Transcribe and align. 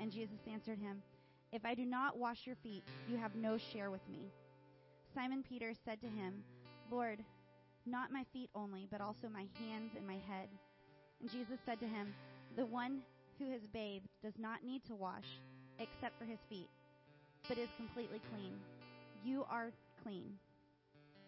And 0.00 0.10
Jesus 0.10 0.38
answered 0.50 0.78
him, 0.78 1.02
If 1.52 1.64
I 1.64 1.74
do 1.74 1.84
not 1.84 2.18
wash 2.18 2.46
your 2.46 2.56
feet, 2.56 2.82
you 3.08 3.16
have 3.18 3.34
no 3.34 3.58
share 3.58 3.90
with 3.90 4.00
me. 4.10 4.30
Simon 5.14 5.44
Peter 5.46 5.72
said 5.84 6.00
to 6.00 6.06
him, 6.06 6.42
Lord, 6.90 7.18
not 7.86 8.12
my 8.12 8.24
feet 8.32 8.50
only, 8.54 8.88
but 8.90 9.00
also 9.00 9.28
my 9.32 9.46
hands 9.58 9.92
and 9.96 10.06
my 10.06 10.18
head. 10.28 10.48
And 11.20 11.30
Jesus 11.30 11.58
said 11.66 11.80
to 11.80 11.86
him, 11.86 12.14
The 12.56 12.66
one 12.66 13.00
who 13.38 13.50
has 13.50 13.66
bathed 13.72 14.08
does 14.22 14.38
not 14.38 14.64
need 14.64 14.84
to 14.86 14.94
wash, 14.94 15.26
except 15.78 16.18
for 16.18 16.24
his 16.24 16.38
feet, 16.48 16.68
but 17.48 17.58
is 17.58 17.68
completely 17.76 18.20
clean. 18.32 18.52
You 19.24 19.44
are 19.50 19.70
clean, 20.02 20.32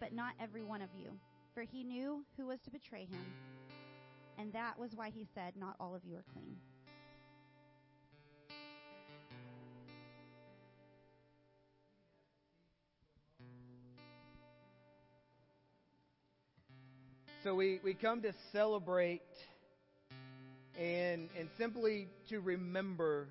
but 0.01 0.15
not 0.15 0.35
every 0.41 0.63
one 0.63 0.83
of 0.83 0.89
you. 0.99 1.11
For 1.55 1.63
he 1.63 1.85
knew 1.85 2.25
who 2.37 2.47
was 2.47 2.61
to 2.61 2.71
betray 2.71 3.05
him, 3.05 3.25
and 4.39 4.53
that 4.53 4.79
was 4.79 4.95
why 4.95 5.11
he 5.11 5.27
said, 5.35 5.55
Not 5.57 5.77
all 5.79 5.95
of 5.95 6.05
you 6.05 6.17
are 6.17 6.25
clean. 6.33 6.57
So 17.45 17.57
we, 17.57 17.81
we 17.83 17.95
come 17.95 18.23
to 18.23 18.33
celebrate 18.53 19.21
and, 20.79 21.29
and 21.37 21.49
simply 21.59 22.07
to 22.29 22.39
remember 22.39 23.27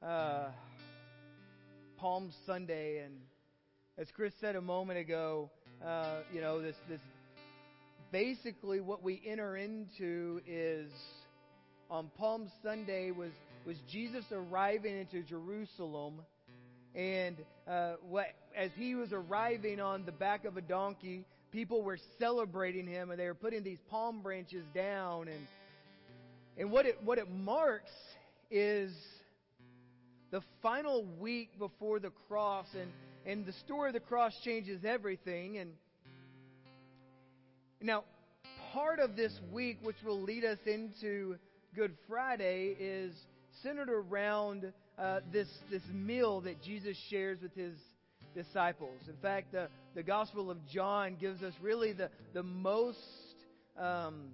uh, 0.00 0.50
Palm 1.96 2.30
Sunday. 2.46 3.02
And 3.04 3.14
as 3.98 4.06
Chris 4.14 4.32
said 4.40 4.54
a 4.54 4.60
moment 4.60 5.00
ago, 5.00 5.50
uh, 5.84 6.18
you 6.32 6.40
know, 6.40 6.62
this, 6.62 6.76
this 6.88 7.00
basically 8.12 8.80
what 8.80 9.02
we 9.02 9.20
enter 9.26 9.56
into 9.56 10.40
is 10.46 10.88
on 11.90 12.08
Palm 12.16 12.48
Sunday 12.62 13.10
was, 13.10 13.32
was 13.66 13.76
Jesus 13.90 14.24
arriving 14.30 14.96
into 15.00 15.22
Jerusalem. 15.22 16.20
And 16.94 17.36
uh, 17.66 17.94
what, 18.08 18.26
as 18.56 18.70
he 18.76 18.94
was 18.94 19.12
arriving 19.12 19.80
on 19.80 20.04
the 20.06 20.12
back 20.12 20.44
of 20.44 20.56
a 20.56 20.62
donkey, 20.62 21.24
people 21.56 21.80
were 21.80 21.96
celebrating 22.18 22.86
him 22.86 23.10
and 23.10 23.18
they 23.18 23.24
were 23.24 23.32
putting 23.32 23.62
these 23.62 23.78
palm 23.88 24.20
branches 24.20 24.62
down. 24.74 25.26
And 25.26 25.46
and 26.58 26.70
what 26.70 26.84
it 26.84 27.02
what 27.02 27.16
it 27.16 27.30
marks 27.30 27.90
is 28.50 28.92
the 30.30 30.42
final 30.62 31.06
week 31.18 31.58
before 31.58 31.98
the 31.98 32.10
cross 32.28 32.66
and 32.78 32.90
and 33.24 33.46
the 33.46 33.54
story 33.64 33.88
of 33.88 33.94
the 33.94 34.00
cross 34.00 34.34
changes 34.44 34.84
everything. 34.84 35.56
And 35.56 35.70
now 37.80 38.04
part 38.74 38.98
of 38.98 39.16
this 39.16 39.32
week 39.50 39.78
which 39.82 39.96
will 40.04 40.20
lead 40.20 40.44
us 40.44 40.58
into 40.66 41.36
good 41.74 41.94
friday 42.06 42.76
is 42.78 43.14
centered 43.62 43.88
around 43.88 44.72
uh, 44.98 45.20
this 45.32 45.48
this 45.70 45.82
meal 45.92 46.40
that 46.40 46.60
jesus 46.62 46.96
shares 47.08 47.38
with 47.40 47.54
his 47.54 47.76
disciples. 48.36 49.00
In 49.08 49.16
fact, 49.16 49.52
the, 49.52 49.68
the 49.94 50.02
Gospel 50.02 50.50
of 50.50 50.64
John 50.68 51.16
gives 51.18 51.42
us 51.42 51.54
really 51.60 51.92
the, 51.92 52.10
the 52.34 52.42
most, 52.42 52.98
um, 53.78 54.28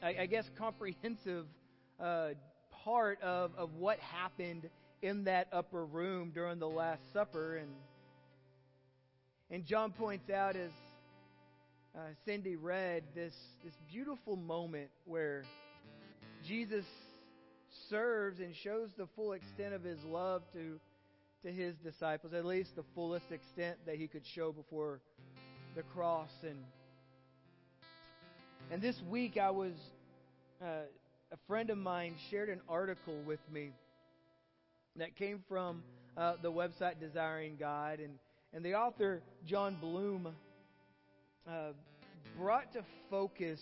I, 0.00 0.14
I, 0.20 0.26
guess, 0.26 0.48
comprehensive 0.56 1.46
uh, 2.00 2.28
part 2.84 3.20
of, 3.20 3.50
of 3.58 3.74
what 3.74 3.98
happened 3.98 4.70
in 5.02 5.24
that 5.24 5.48
upper 5.52 5.84
room 5.84 6.30
during 6.32 6.60
the 6.60 6.68
Last 6.68 7.02
Supper. 7.12 7.56
And, 7.56 7.70
and 9.50 9.66
John 9.66 9.90
points 9.90 10.30
out, 10.30 10.54
as 10.54 10.70
uh, 11.96 12.00
Cindy 12.24 12.54
read, 12.54 13.02
this, 13.16 13.34
this 13.64 13.74
beautiful 13.90 14.36
moment 14.36 14.90
where 15.04 15.42
Jesus 16.46 16.84
serves 17.90 18.38
and 18.38 18.54
shows 18.54 18.90
the 18.96 19.08
full 19.16 19.32
extent 19.32 19.74
of 19.74 19.82
his 19.82 19.98
love 20.04 20.42
to 20.52 20.78
to 21.42 21.50
his 21.50 21.74
disciples, 21.76 22.32
at 22.32 22.44
least 22.44 22.76
the 22.76 22.84
fullest 22.94 23.32
extent 23.32 23.76
that 23.86 23.96
he 23.96 24.06
could 24.06 24.24
show 24.24 24.52
before 24.52 25.00
the 25.74 25.82
cross. 25.94 26.30
And 26.42 26.58
and 28.70 28.80
this 28.80 28.96
week, 29.10 29.36
I 29.36 29.50
was 29.50 29.72
uh, 30.62 30.86
a 31.32 31.36
friend 31.48 31.70
of 31.70 31.78
mine 31.78 32.14
shared 32.30 32.48
an 32.48 32.60
article 32.68 33.20
with 33.26 33.40
me 33.52 33.70
that 34.96 35.16
came 35.16 35.42
from 35.48 35.82
uh, 36.16 36.34
the 36.42 36.52
website 36.52 37.00
Desiring 37.00 37.56
God, 37.58 37.98
and 37.98 38.18
and 38.52 38.64
the 38.64 38.74
author 38.74 39.20
John 39.44 39.76
Bloom 39.80 40.28
uh, 41.48 41.72
brought 42.38 42.72
to 42.74 42.84
focus 43.10 43.60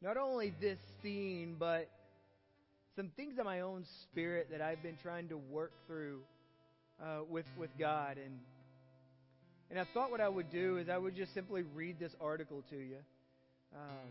not 0.00 0.16
only 0.16 0.52
this 0.60 0.78
scene, 1.02 1.56
but 1.58 1.90
some 2.98 3.10
things 3.16 3.38
in 3.38 3.44
my 3.44 3.60
own 3.60 3.84
spirit 4.02 4.48
that 4.50 4.60
I've 4.60 4.82
been 4.82 4.96
trying 5.00 5.28
to 5.28 5.36
work 5.36 5.70
through 5.86 6.18
uh, 7.00 7.20
with 7.30 7.44
with 7.56 7.70
God, 7.78 8.16
and 8.16 8.40
and 9.70 9.78
I 9.78 9.86
thought 9.94 10.10
what 10.10 10.20
I 10.20 10.28
would 10.28 10.50
do 10.50 10.78
is 10.78 10.88
I 10.88 10.98
would 10.98 11.14
just 11.14 11.32
simply 11.32 11.62
read 11.76 12.00
this 12.00 12.10
article 12.20 12.64
to 12.70 12.76
you, 12.76 12.96
um, 13.72 14.10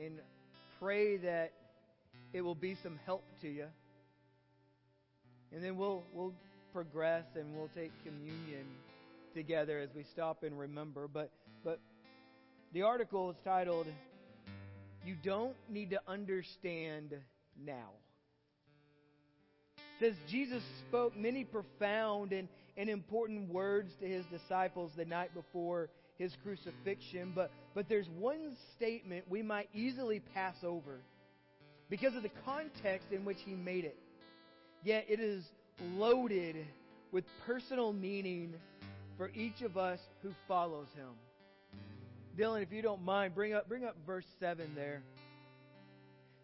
and 0.00 0.20
pray 0.78 1.16
that 1.16 1.50
it 2.32 2.42
will 2.42 2.54
be 2.54 2.76
some 2.84 3.00
help 3.04 3.24
to 3.42 3.48
you, 3.48 3.66
and 5.52 5.64
then 5.64 5.76
we'll 5.76 6.04
we'll 6.14 6.34
progress 6.72 7.24
and 7.34 7.52
we'll 7.56 7.70
take 7.74 7.90
communion 8.04 8.64
together 9.34 9.80
as 9.80 9.88
we 9.92 10.04
stop 10.12 10.44
and 10.44 10.56
remember. 10.56 11.08
But 11.08 11.32
but 11.64 11.80
the 12.72 12.82
article 12.82 13.30
is 13.30 13.36
titled 13.42 13.88
"You 15.04 15.16
Don't 15.24 15.56
Need 15.68 15.90
to 15.90 16.00
Understand 16.06 17.12
Now." 17.60 17.90
Says 20.04 20.14
Jesus 20.28 20.62
spoke 20.86 21.16
many 21.16 21.44
profound 21.44 22.32
and, 22.32 22.46
and 22.76 22.90
important 22.90 23.50
words 23.50 23.90
to 24.00 24.06
his 24.06 24.26
disciples 24.26 24.90
the 24.96 25.04
night 25.06 25.32
before 25.32 25.88
his 26.18 26.36
crucifixion, 26.42 27.32
but, 27.34 27.50
but 27.74 27.88
there's 27.88 28.08
one 28.18 28.54
statement 28.76 29.24
we 29.30 29.42
might 29.42 29.68
easily 29.72 30.20
pass 30.34 30.56
over 30.62 31.00
because 31.88 32.14
of 32.14 32.22
the 32.22 32.30
context 32.44 33.12
in 33.12 33.24
which 33.24 33.38
he 33.46 33.54
made 33.54 33.84
it. 33.84 33.98
Yet 34.82 35.06
it 35.08 35.20
is 35.20 35.42
loaded 35.94 36.56
with 37.10 37.24
personal 37.46 37.94
meaning 37.94 38.54
for 39.16 39.30
each 39.34 39.62
of 39.62 39.78
us 39.78 40.00
who 40.22 40.32
follows 40.46 40.88
him. 40.94 41.08
Dylan, 42.36 42.62
if 42.62 42.72
you 42.72 42.82
don't 42.82 43.02
mind, 43.02 43.34
bring 43.34 43.54
up, 43.54 43.68
bring 43.68 43.84
up 43.84 43.96
verse 44.06 44.26
7 44.38 44.72
there 44.74 45.02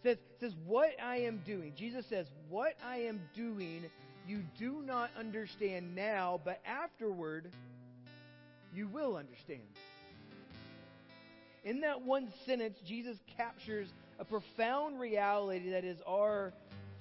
says, 0.02 0.18
says, 0.40 0.52
What 0.66 0.90
I 1.02 1.18
am 1.18 1.42
doing, 1.46 1.72
Jesus 1.76 2.06
says, 2.06 2.26
What 2.48 2.74
I 2.84 2.98
am 2.98 3.20
doing, 3.34 3.84
you 4.26 4.42
do 4.58 4.82
not 4.84 5.10
understand 5.18 5.94
now, 5.94 6.40
but 6.44 6.60
afterward, 6.66 7.50
you 8.74 8.86
will 8.88 9.16
understand. 9.16 9.62
In 11.64 11.80
that 11.80 12.02
one 12.02 12.32
sentence, 12.46 12.78
Jesus 12.86 13.18
captures 13.36 13.88
a 14.18 14.24
profound 14.24 14.98
reality 14.98 15.70
that 15.70 15.84
is 15.84 15.98
our 16.06 16.52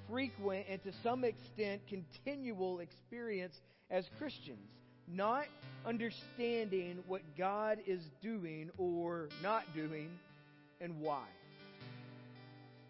frequent 0.10 0.66
and 0.70 0.84
to 0.84 0.92
some 1.04 1.24
extent 1.24 1.82
continual 1.88 2.80
experience 2.80 3.56
as 3.90 4.10
Christians. 4.18 4.68
Not 5.08 5.46
understanding 5.86 7.04
what 7.08 7.22
God 7.38 7.80
is 7.88 8.02
doing 8.22 8.70
or 8.78 9.30
not 9.42 9.64
doing 9.74 10.10
and 10.82 11.00
why 11.00 11.24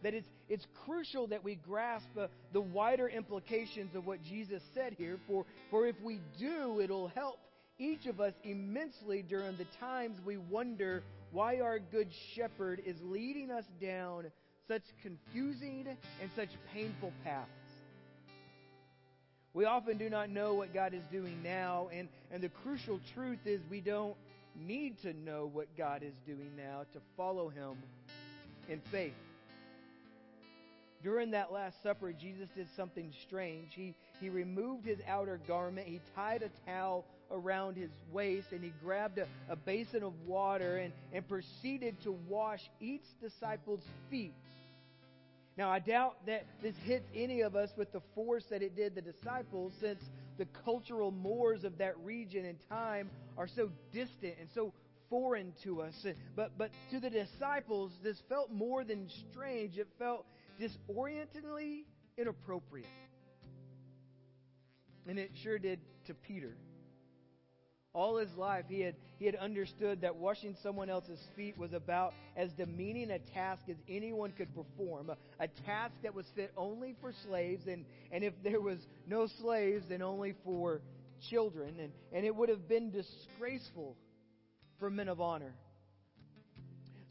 that 0.03 0.13
it's, 0.13 0.27
it's 0.47 0.65
crucial 0.85 1.27
that 1.27 1.43
we 1.43 1.55
grasp 1.55 2.07
uh, 2.19 2.27
the 2.53 2.61
wider 2.61 3.07
implications 3.07 3.95
of 3.95 4.05
what 4.05 4.23
Jesus 4.23 4.63
said 4.73 4.95
here, 4.97 5.17
for, 5.27 5.45
for 5.69 5.87
if 5.87 5.95
we 6.01 6.19
do, 6.37 6.79
it'll 6.79 7.09
help 7.09 7.37
each 7.77 8.05
of 8.05 8.19
us 8.19 8.33
immensely 8.43 9.21
during 9.21 9.55
the 9.57 9.65
times 9.79 10.17
we 10.25 10.37
wonder 10.37 11.03
why 11.31 11.59
our 11.59 11.79
good 11.79 12.09
shepherd 12.35 12.81
is 12.85 12.97
leading 13.01 13.51
us 13.51 13.65
down 13.81 14.25
such 14.67 14.83
confusing 15.01 15.87
and 16.21 16.29
such 16.35 16.49
painful 16.73 17.11
paths. 17.23 17.49
We 19.53 19.65
often 19.65 19.97
do 19.97 20.09
not 20.09 20.29
know 20.29 20.53
what 20.53 20.73
God 20.73 20.93
is 20.93 21.03
doing 21.11 21.41
now, 21.43 21.89
and, 21.91 22.07
and 22.31 22.41
the 22.41 22.49
crucial 22.49 22.99
truth 23.15 23.39
is 23.45 23.61
we 23.69 23.81
don't 23.81 24.15
need 24.55 25.01
to 25.01 25.13
know 25.13 25.49
what 25.51 25.67
God 25.75 26.03
is 26.03 26.13
doing 26.25 26.51
now 26.55 26.83
to 26.93 26.99
follow 27.17 27.49
Him 27.49 27.77
in 28.67 28.79
faith. 28.91 29.13
During 31.01 31.31
that 31.31 31.51
Last 31.51 31.81
Supper, 31.81 32.11
Jesus 32.11 32.49
did 32.55 32.67
something 32.75 33.13
strange. 33.25 33.69
He, 33.73 33.95
he 34.19 34.29
removed 34.29 34.85
his 34.85 34.99
outer 35.07 35.39
garment, 35.47 35.87
he 35.87 36.01
tied 36.15 36.43
a 36.43 36.49
towel 36.69 37.05
around 37.31 37.77
his 37.77 37.91
waist, 38.11 38.47
and 38.51 38.63
he 38.63 38.73
grabbed 38.83 39.17
a, 39.19 39.27
a 39.49 39.55
basin 39.55 40.03
of 40.03 40.13
water 40.27 40.77
and, 40.77 40.91
and 41.13 41.27
proceeded 41.27 42.01
to 42.03 42.11
wash 42.27 42.61
each 42.81 43.03
disciple's 43.21 43.83
feet. 44.09 44.33
Now, 45.57 45.69
I 45.69 45.79
doubt 45.79 46.15
that 46.25 46.45
this 46.61 46.75
hits 46.85 47.05
any 47.15 47.41
of 47.41 47.55
us 47.55 47.69
with 47.77 47.91
the 47.91 48.01
force 48.15 48.43
that 48.49 48.61
it 48.61 48.75
did 48.75 48.95
the 48.95 49.01
disciples, 49.01 49.73
since 49.79 50.01
the 50.37 50.47
cultural 50.63 51.11
mores 51.11 51.63
of 51.63 51.77
that 51.77 51.97
region 51.99 52.45
and 52.45 52.57
time 52.69 53.09
are 53.37 53.47
so 53.47 53.69
distant 53.93 54.35
and 54.39 54.49
so 54.55 54.73
foreign 55.09 55.53
to 55.63 55.81
us. 55.81 55.93
But, 56.35 56.51
but 56.57 56.71
to 56.91 56.99
the 56.99 57.09
disciples, 57.09 57.91
this 58.03 58.17
felt 58.29 58.51
more 58.51 58.83
than 58.83 59.09
strange. 59.31 59.77
It 59.77 59.87
felt 59.97 60.25
disorientingly 60.59 61.85
inappropriate. 62.17 62.87
And 65.07 65.17
it 65.17 65.31
sure 65.41 65.57
did 65.57 65.79
to 66.07 66.13
Peter. 66.13 66.55
All 67.93 68.17
his 68.17 68.29
life, 68.37 68.65
he 68.67 68.81
had, 68.81 68.95
he 69.17 69.25
had 69.25 69.35
understood 69.35 70.01
that 70.01 70.15
washing 70.15 70.55
someone 70.61 70.91
else's 70.91 71.19
feet 71.35 71.57
was 71.57 71.73
about 71.73 72.13
as 72.37 72.51
demeaning 72.51 73.09
a 73.09 73.17
task 73.17 73.63
as 73.67 73.77
anyone 73.89 74.31
could 74.31 74.53
perform, 74.53 75.09
a, 75.09 75.17
a 75.39 75.47
task 75.65 75.95
that 76.03 76.13
was 76.13 76.25
fit 76.35 76.51
only 76.55 76.95
for 77.01 77.11
slaves, 77.25 77.65
and, 77.65 77.85
and 78.11 78.23
if 78.23 78.33
there 78.43 78.61
was 78.61 78.77
no 79.07 79.27
slaves, 79.41 79.85
then 79.89 80.03
only 80.03 80.35
for 80.45 80.81
children. 81.31 81.79
And, 81.79 81.91
and 82.13 82.25
it 82.25 82.35
would 82.35 82.49
have 82.49 82.67
been 82.67 82.91
disgraceful 82.91 83.97
for 84.77 84.91
men 84.91 85.09
of 85.09 85.19
honor. 85.19 85.55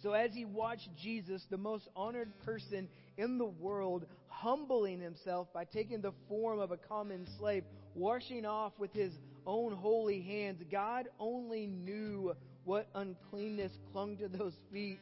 So 0.02 0.12
as 0.12 0.30
he 0.32 0.44
watched 0.44 0.88
Jesus, 1.02 1.44
the 1.50 1.58
most 1.58 1.88
honored 1.96 2.30
person 2.44 2.88
in 3.19 3.37
the 3.37 3.44
world, 3.44 4.06
humbling 4.29 5.00
himself 5.00 5.49
by 5.53 5.65
taking 5.65 6.00
the 6.00 6.12
form 6.29 6.61
of 6.61 6.70
a 6.70 6.76
common 6.76 7.26
slave, 7.38 7.65
washing 7.94 8.47
off 8.47 8.73
with 8.79 8.93
his 8.94 9.12
own 9.44 9.73
holy 9.73 10.23
hands, 10.23 10.62
God 10.70 11.09
only 11.19 11.67
knew 11.67 12.35
what 12.65 12.88
uncleanness 12.94 13.73
clung 13.93 14.17
to 14.19 14.29
those 14.29 14.55
feet. 14.73 15.00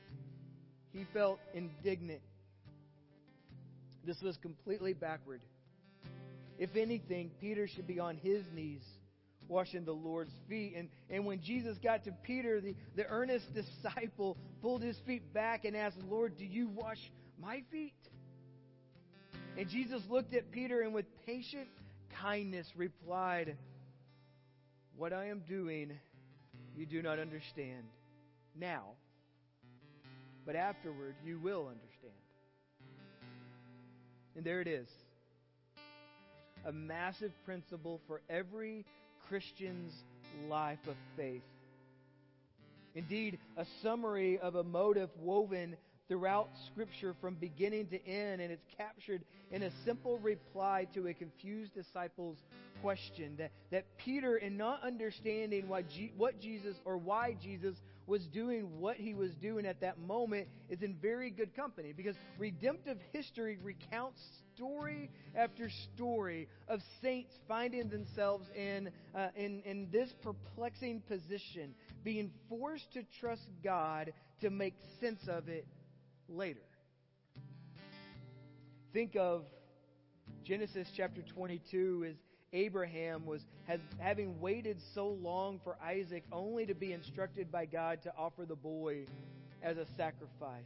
He 0.92 1.04
felt 1.12 1.38
indignant. 1.52 2.22
This 4.04 4.20
was 4.22 4.36
completely 4.38 4.94
backward. 4.94 5.42
If 6.58 6.74
anything, 6.74 7.30
Peter 7.40 7.68
should 7.68 7.86
be 7.86 8.00
on 8.00 8.16
his 8.16 8.42
knees 8.54 8.82
washing 9.48 9.84
the 9.84 9.92
Lord's 9.92 10.32
feet. 10.48 10.74
And, 10.76 10.88
and 11.10 11.24
when 11.24 11.40
Jesus 11.40 11.76
got 11.78 12.04
to 12.04 12.12
Peter, 12.22 12.60
the, 12.60 12.74
the 12.96 13.06
earnest 13.06 13.46
disciple 13.54 14.36
pulled 14.62 14.82
his 14.82 14.96
feet 15.06 15.32
back 15.34 15.64
and 15.64 15.76
asked, 15.76 15.98
Lord, 16.08 16.36
do 16.38 16.44
you 16.44 16.68
wash 16.68 16.98
my 17.40 17.62
feet? 17.70 17.94
And 19.56 19.68
Jesus 19.68 20.02
looked 20.08 20.34
at 20.34 20.50
Peter 20.50 20.82
and 20.82 20.92
with 20.92 21.06
patient 21.24 21.68
kindness 22.20 22.66
replied, 22.76 23.56
What 24.96 25.12
I 25.12 25.26
am 25.26 25.42
doing, 25.48 25.92
you 26.76 26.86
do 26.86 27.02
not 27.02 27.18
understand 27.18 27.84
now, 28.58 28.84
but 30.44 30.56
afterward 30.56 31.14
you 31.24 31.38
will 31.38 31.68
understand. 31.68 32.12
And 34.36 34.44
there 34.44 34.60
it 34.60 34.68
is 34.68 34.88
a 36.66 36.72
massive 36.72 37.30
principle 37.44 38.00
for 38.08 38.20
every 38.28 38.84
Christian's 39.28 39.92
life 40.48 40.80
of 40.88 40.96
faith. 41.16 41.42
Indeed, 42.94 43.38
a 43.56 43.64
summary 43.82 44.38
of 44.38 44.56
a 44.56 44.64
motive 44.64 45.10
woven 45.20 45.76
throughout 46.08 46.50
Scripture 46.70 47.14
from 47.20 47.34
beginning 47.34 47.86
to 47.88 48.06
end, 48.06 48.40
and 48.40 48.52
it's 48.52 48.64
captured 48.76 49.24
in 49.50 49.64
a 49.64 49.70
simple 49.84 50.18
reply 50.18 50.86
to 50.94 51.08
a 51.08 51.14
confused 51.14 51.74
disciple's 51.74 52.38
question. 52.82 53.34
That, 53.38 53.50
that 53.70 53.84
Peter, 53.98 54.36
in 54.36 54.56
not 54.56 54.82
understanding 54.82 55.68
why 55.68 55.82
G, 55.82 56.12
what 56.16 56.40
Jesus 56.40 56.76
or 56.84 56.96
why 56.96 57.36
Jesus 57.42 57.76
was 58.06 58.24
doing 58.26 58.78
what 58.78 58.96
he 58.96 59.14
was 59.14 59.32
doing 59.42 59.66
at 59.66 59.80
that 59.80 59.98
moment, 59.98 60.46
is 60.68 60.82
in 60.82 60.94
very 60.94 61.30
good 61.30 61.54
company 61.56 61.92
because 61.92 62.14
redemptive 62.38 62.98
history 63.12 63.58
recounts 63.62 64.20
story 64.54 65.10
after 65.34 65.68
story 65.94 66.48
of 66.68 66.80
saints 67.02 67.34
finding 67.48 67.88
themselves 67.88 68.46
in, 68.56 68.90
uh, 69.14 69.28
in, 69.34 69.60
in 69.64 69.88
this 69.90 70.12
perplexing 70.22 71.00
position, 71.08 71.74
being 72.04 72.30
forced 72.48 72.92
to 72.92 73.02
trust 73.18 73.48
God 73.64 74.12
to 74.40 74.50
make 74.50 74.74
sense 75.00 75.26
of 75.28 75.48
it 75.48 75.66
later. 76.28 76.60
Think 78.92 79.16
of 79.16 79.44
Genesis 80.44 80.88
chapter 80.96 81.22
22 81.22 82.06
as 82.08 82.16
Abraham 82.52 83.26
was 83.26 83.42
has, 83.66 83.80
having 83.98 84.40
waited 84.40 84.78
so 84.94 85.08
long 85.08 85.60
for 85.62 85.76
Isaac 85.82 86.24
only 86.32 86.66
to 86.66 86.74
be 86.74 86.92
instructed 86.92 87.50
by 87.50 87.66
God 87.66 88.02
to 88.04 88.12
offer 88.16 88.46
the 88.46 88.56
boy 88.56 89.06
as 89.62 89.76
a 89.76 89.86
sacrifice. 89.96 90.64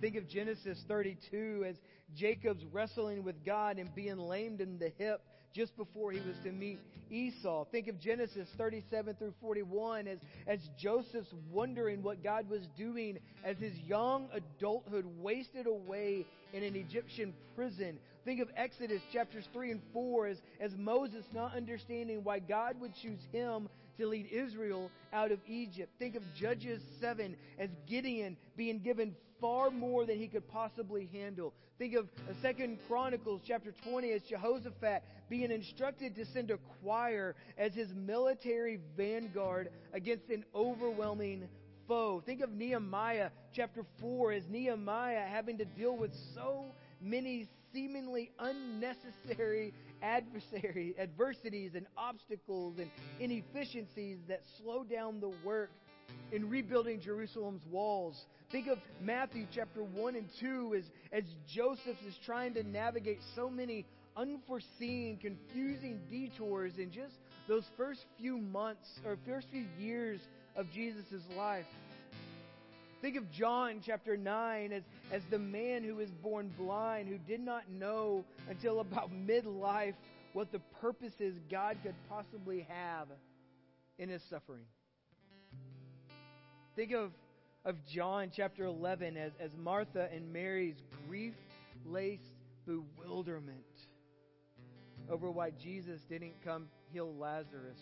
Think 0.00 0.16
of 0.16 0.28
Genesis 0.28 0.82
32 0.86 1.64
as 1.66 1.76
Jacob's 2.14 2.64
wrestling 2.66 3.24
with 3.24 3.44
God 3.44 3.78
and 3.78 3.94
being 3.94 4.18
lamed 4.18 4.60
in 4.60 4.78
the 4.78 4.92
hip 4.98 5.22
just 5.52 5.76
before 5.76 6.12
he 6.12 6.20
was 6.20 6.36
to 6.44 6.52
meet 6.52 6.78
Esau. 7.10 7.64
Think 7.72 7.88
of 7.88 7.98
Genesis 8.00 8.48
37 8.56 9.16
through 9.16 9.34
41 9.40 10.06
as, 10.06 10.18
as 10.46 10.60
Joseph's 10.78 11.32
wondering 11.50 12.02
what 12.02 12.22
God 12.22 12.48
was 12.48 12.62
doing 12.76 13.18
as 13.44 13.56
his 13.58 13.72
young 13.86 14.28
adulthood 14.32 15.04
wasted 15.18 15.66
away 15.66 16.24
in 16.52 16.62
an 16.62 16.76
Egyptian 16.76 17.34
prison. 17.56 17.98
Think 18.24 18.40
of 18.40 18.48
Exodus 18.56 19.02
chapters 19.12 19.48
3 19.52 19.72
and 19.72 19.80
4 19.92 20.26
as, 20.28 20.38
as 20.60 20.72
Moses 20.76 21.24
not 21.34 21.56
understanding 21.56 22.22
why 22.22 22.38
God 22.38 22.80
would 22.80 22.94
choose 22.94 23.20
him 23.32 23.68
to 24.00 24.08
lead 24.08 24.28
Israel 24.30 24.90
out 25.12 25.32
of 25.32 25.38
Egypt. 25.46 25.92
Think 25.98 26.16
of 26.16 26.22
Judges 26.34 26.82
7 27.00 27.36
as 27.58 27.70
Gideon 27.86 28.36
being 28.56 28.80
given 28.80 29.14
far 29.40 29.70
more 29.70 30.04
than 30.04 30.18
he 30.18 30.28
could 30.28 30.46
possibly 30.48 31.08
handle. 31.12 31.54
Think 31.78 31.94
of 31.94 32.06
uh, 32.06 32.32
Second 32.42 32.78
Chronicles 32.86 33.40
chapter 33.46 33.72
20 33.88 34.12
as 34.12 34.22
Jehoshaphat 34.22 35.02
being 35.30 35.50
instructed 35.50 36.14
to 36.16 36.26
send 36.26 36.50
a 36.50 36.58
choir 36.82 37.34
as 37.56 37.72
his 37.72 37.88
military 37.94 38.80
vanguard 38.96 39.70
against 39.94 40.28
an 40.28 40.44
overwhelming 40.54 41.48
foe. 41.88 42.22
Think 42.26 42.42
of 42.42 42.50
Nehemiah 42.52 43.30
chapter 43.54 43.84
4 44.00 44.32
as 44.32 44.42
Nehemiah 44.48 45.26
having 45.26 45.56
to 45.58 45.64
deal 45.64 45.96
with 45.96 46.12
so 46.34 46.66
many 47.00 47.48
seemingly 47.72 48.30
unnecessary 48.38 49.72
adversary, 50.02 50.94
adversities 50.98 51.72
and 51.74 51.86
obstacles 51.96 52.78
and 52.78 52.90
inefficiencies 53.18 54.18
that 54.28 54.42
slow 54.58 54.84
down 54.84 55.20
the 55.20 55.32
work 55.44 55.70
in 56.32 56.48
rebuilding 56.48 57.00
Jerusalem's 57.00 57.64
walls. 57.70 58.24
Think 58.50 58.66
of 58.66 58.78
Matthew 59.00 59.46
chapter 59.54 59.82
1 59.82 60.16
and 60.16 60.26
2 60.40 60.74
as, 60.76 60.84
as 61.12 61.24
Joseph 61.48 61.96
is 62.06 62.14
trying 62.24 62.54
to 62.54 62.62
navigate 62.62 63.20
so 63.36 63.48
many 63.48 63.86
unforeseen, 64.16 65.18
confusing 65.20 66.00
detours 66.10 66.72
in 66.78 66.90
just 66.90 67.14
those 67.48 67.64
first 67.76 68.04
few 68.18 68.38
months 68.38 68.88
or 69.04 69.16
first 69.26 69.46
few 69.52 69.66
years 69.78 70.20
of 70.56 70.70
Jesus' 70.72 71.22
life. 71.36 71.66
Think 73.00 73.16
of 73.16 73.30
John 73.30 73.80
chapter 73.84 74.16
9 74.16 74.72
as, 74.72 74.82
as 75.10 75.22
the 75.30 75.38
man 75.38 75.82
who 75.84 75.96
was 75.96 76.10
born 76.10 76.52
blind, 76.58 77.08
who 77.08 77.16
did 77.16 77.40
not 77.40 77.62
know 77.70 78.24
until 78.48 78.80
about 78.80 79.10
midlife 79.10 79.94
what 80.34 80.52
the 80.52 80.58
purposes 80.80 81.34
God 81.50 81.78
could 81.82 81.94
possibly 82.10 82.66
have 82.68 83.08
in 83.98 84.10
his 84.10 84.22
suffering. 84.28 84.64
Think 86.76 86.92
of, 86.92 87.12
of 87.64 87.76
John 87.86 88.30
chapter 88.34 88.66
11 88.66 89.16
as, 89.16 89.32
as 89.40 89.50
Martha 89.56 90.08
and 90.14 90.30
Mary's 90.30 90.82
grief 91.08 91.34
laced 91.86 92.32
bewilderment 92.66 93.64
over 95.10 95.30
why 95.30 95.50
Jesus 95.50 96.00
didn't 96.08 96.34
come 96.44 96.68
heal 96.92 97.14
Lazarus. 97.18 97.80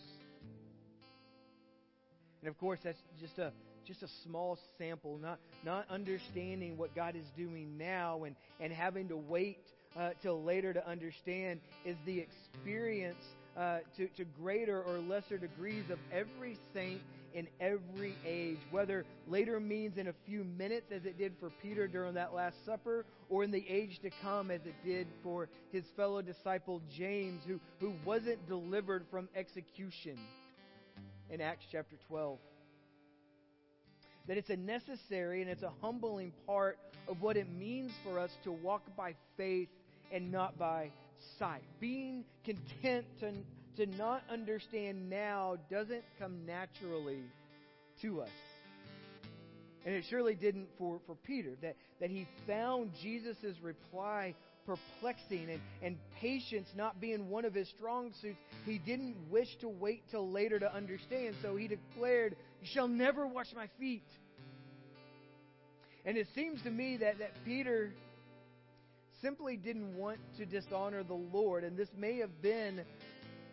And 2.41 2.49
of 2.49 2.57
course, 2.57 2.79
that's 2.83 3.01
just 3.19 3.37
a 3.37 3.51
just 3.89 4.03
a 4.03 4.07
small 4.23 4.59
sample, 4.77 5.17
not, 5.17 5.39
not 5.65 5.83
understanding 5.89 6.77
what 6.77 6.95
God 6.95 7.15
is 7.15 7.25
doing 7.35 7.75
now 7.75 8.23
and, 8.23 8.35
and 8.59 8.71
having 8.71 9.09
to 9.09 9.17
wait 9.17 9.65
uh, 9.97 10.11
till 10.21 10.43
later 10.43 10.71
to 10.73 10.87
understand 10.87 11.59
is 11.83 11.97
the 12.05 12.19
experience 12.19 13.23
uh, 13.57 13.79
to, 13.97 14.07
to 14.09 14.25
greater 14.25 14.83
or 14.83 14.99
lesser 14.99 15.39
degrees 15.39 15.89
of 15.89 15.97
every 16.13 16.55
saint 16.71 17.01
in 17.33 17.47
every 17.59 18.15
age, 18.25 18.59
whether 18.69 19.05
later 19.27 19.59
means 19.59 19.97
in 19.97 20.07
a 20.07 20.13
few 20.27 20.43
minutes, 20.43 20.91
as 20.91 21.05
it 21.05 21.17
did 21.17 21.33
for 21.39 21.49
Peter 21.61 21.87
during 21.87 22.13
that 22.13 22.31
Last 22.31 22.63
Supper, 22.67 23.05
or 23.27 23.43
in 23.43 23.49
the 23.49 23.65
age 23.67 23.99
to 24.03 24.11
come, 24.21 24.51
as 24.51 24.61
it 24.65 24.75
did 24.85 25.07
for 25.23 25.49
his 25.71 25.83
fellow 25.95 26.21
disciple 26.21 26.79
James, 26.95 27.41
who, 27.47 27.59
who 27.79 27.93
wasn't 28.05 28.47
delivered 28.47 29.05
from 29.09 29.27
execution 29.35 30.17
in 31.31 31.41
Acts 31.41 31.65
chapter 31.71 31.95
12. 32.07 32.37
That 34.29 34.37
it's 34.37 34.49
a 34.49 34.55
necessary 34.55 35.41
and 35.41 35.51
it's 35.51 35.63
a 35.63 35.73
humbling 35.81 36.31
part 36.47 36.77
of 37.09 37.21
what 37.21 37.35
it 37.35 37.51
means 37.51 37.91
for 38.05 38.17
us 38.17 38.31
to 38.45 38.51
walk 38.53 38.83
by 38.95 39.15
faith 39.35 39.67
and 40.09 40.31
not 40.31 40.57
by 40.57 40.91
sight. 41.37 41.63
Being 41.81 42.23
content 42.45 43.05
to 43.19 43.33
to 43.79 43.85
not 43.97 44.21
understand 44.29 45.09
now 45.09 45.55
doesn't 45.71 46.03
come 46.19 46.45
naturally 46.45 47.23
to 48.01 48.21
us. 48.21 48.29
And 49.85 49.95
it 49.95 50.03
surely 50.09 50.35
didn't 50.35 50.67
for, 50.77 50.99
for 51.07 51.15
Peter, 51.15 51.51
that, 51.61 51.77
that 52.01 52.09
he 52.09 52.27
found 52.45 52.91
Jesus' 53.01 53.55
reply 53.61 54.35
perplexing 54.65 55.49
and, 55.49 55.61
and 55.81 55.97
patience 56.19 56.67
not 56.75 56.99
being 56.99 57.29
one 57.29 57.45
of 57.45 57.53
his 57.53 57.69
strong 57.69 58.11
suits. 58.21 58.37
He 58.65 58.79
didn't 58.79 59.15
wish 59.29 59.47
to 59.61 59.69
wait 59.69 60.03
till 60.11 60.29
later 60.29 60.59
to 60.59 60.75
understand, 60.75 61.35
so 61.41 61.55
he 61.55 61.69
declared, 61.69 62.35
You 62.61 62.67
shall 62.73 62.87
never 62.87 63.27
wash 63.27 63.47
my 63.55 63.67
feet. 63.79 64.07
And 66.05 66.17
it 66.17 66.27
seems 66.35 66.61
to 66.63 66.69
me 66.69 66.97
that, 66.97 67.19
that 67.19 67.31
Peter 67.45 67.91
simply 69.21 69.57
didn't 69.57 69.95
want 69.95 70.19
to 70.37 70.45
dishonor 70.45 71.03
the 71.03 71.13
Lord, 71.13 71.63
and 71.63 71.77
this 71.77 71.89
may 71.97 72.17
have 72.17 72.41
been 72.41 72.81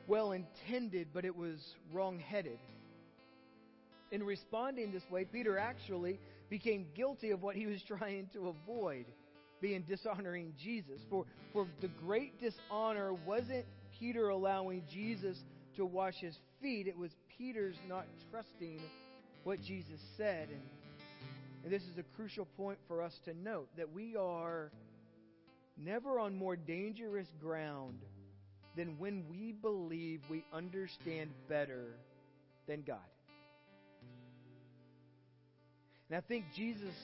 well 0.07 0.33
intended, 0.33 1.09
but 1.13 1.25
it 1.25 1.37
was 1.37 1.59
wrong 1.93 2.19
headed. 2.19 2.59
In 4.13 4.23
responding 4.23 4.93
this 4.93 5.03
way, 5.11 5.25
Peter 5.25 5.59
actually 5.59 6.21
became 6.49 6.87
guilty 6.95 7.31
of 7.31 7.43
what 7.43 7.57
he 7.57 7.67
was 7.67 7.83
trying 7.87 8.29
to 8.33 8.49
avoid 8.49 9.07
being 9.61 9.83
dishonoring 9.83 10.53
Jesus. 10.63 11.01
For, 11.11 11.25
for 11.53 11.67
the 11.81 11.89
great 11.89 12.41
dishonor 12.41 13.15
wasn't 13.27 13.65
Peter 13.99 14.29
allowing 14.29 14.83
Jesus 14.93 15.37
to 15.77 15.85
wash 15.85 16.15
his 16.17 16.37
feet, 16.61 16.87
it 16.87 16.97
was 16.97 17.11
Peter's 17.38 17.76
not 17.88 18.07
trusting 18.31 18.81
what 19.45 19.61
Jesus 19.61 20.00
said. 20.16 20.49
And, 20.49 20.62
and 21.64 21.73
this 21.73 21.83
is 21.83 21.99
a 21.99 22.02
crucial 22.16 22.47
point 22.57 22.78
for 22.88 23.02
us 23.02 23.14
to 23.25 23.35
note 23.35 23.69
that 23.76 23.93
we 23.93 24.16
are 24.16 24.71
never 25.76 26.19
on 26.19 26.37
more 26.37 26.57
dangerous 26.57 27.28
ground 27.40 27.99
than 28.76 28.99
when 28.99 29.25
we 29.31 29.52
believe 29.52 30.21
we 30.31 30.45
understand 30.52 31.31
better 31.49 31.97
than 32.66 32.83
God. 32.83 32.99
And 36.09 36.16
I 36.16 36.21
think 36.21 36.45
Jesus 36.55 36.95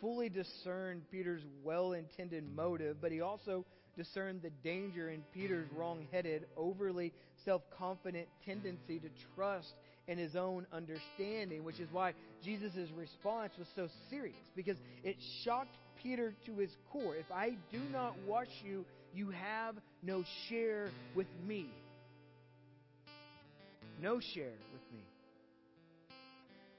fully 0.00 0.28
discerned 0.28 1.02
Peter's 1.10 1.42
well 1.62 1.92
intended 1.92 2.44
motive, 2.54 2.96
but 3.00 3.12
he 3.12 3.20
also 3.20 3.64
discerned 3.98 4.40
the 4.42 4.50
danger 4.62 5.10
in 5.10 5.22
Peter's 5.34 5.68
wrong 5.76 6.06
headed, 6.10 6.46
overly 6.56 7.12
self 7.44 7.62
confident 7.76 8.28
tendency 8.46 8.98
to 9.00 9.08
trust 9.34 9.74
in 10.06 10.16
his 10.16 10.36
own 10.36 10.66
understanding, 10.72 11.64
which 11.64 11.80
is 11.80 11.88
why 11.92 12.14
Jesus' 12.42 12.90
response 12.96 13.52
was 13.58 13.66
so 13.76 13.88
serious, 14.08 14.36
because 14.56 14.78
it 15.04 15.16
shocked 15.44 15.76
Peter 16.02 16.32
to 16.46 16.56
his 16.56 16.70
core. 16.90 17.16
If 17.16 17.30
I 17.30 17.56
do 17.70 17.80
not 17.92 18.14
wash 18.26 18.48
you, 18.64 18.86
you 19.12 19.30
have 19.30 19.74
no 20.02 20.24
share 20.48 20.88
with 21.14 21.26
me. 21.46 21.66
No 24.00 24.20
share 24.20 24.54
with 24.72 24.82
me. 24.92 25.04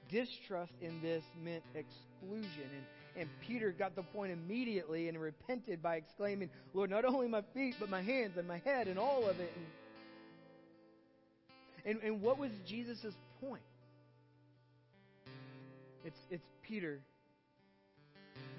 Distrust 0.08 0.72
in 0.80 1.02
this 1.02 1.22
meant 1.44 1.62
exclusion. 1.74 2.68
And, 2.74 2.84
and 3.16 3.28
Peter 3.46 3.72
got 3.72 3.96
the 3.96 4.02
point 4.02 4.32
immediately 4.32 5.08
and 5.08 5.20
repented 5.20 5.82
by 5.82 5.96
exclaiming, 5.96 6.50
Lord, 6.74 6.90
not 6.90 7.04
only 7.04 7.28
my 7.28 7.42
feet, 7.54 7.74
but 7.78 7.90
my 7.90 8.02
hands 8.02 8.36
and 8.36 8.46
my 8.46 8.58
head 8.58 8.88
and 8.88 8.98
all 8.98 9.28
of 9.28 9.40
it. 9.40 9.52
And, 11.84 11.98
and, 12.02 12.20
what 12.20 12.38
was 12.38 12.50
Jesus' 12.66 13.14
point? 13.40 13.62
It's, 16.04 16.20
it's 16.30 16.44
Peter, 16.62 17.00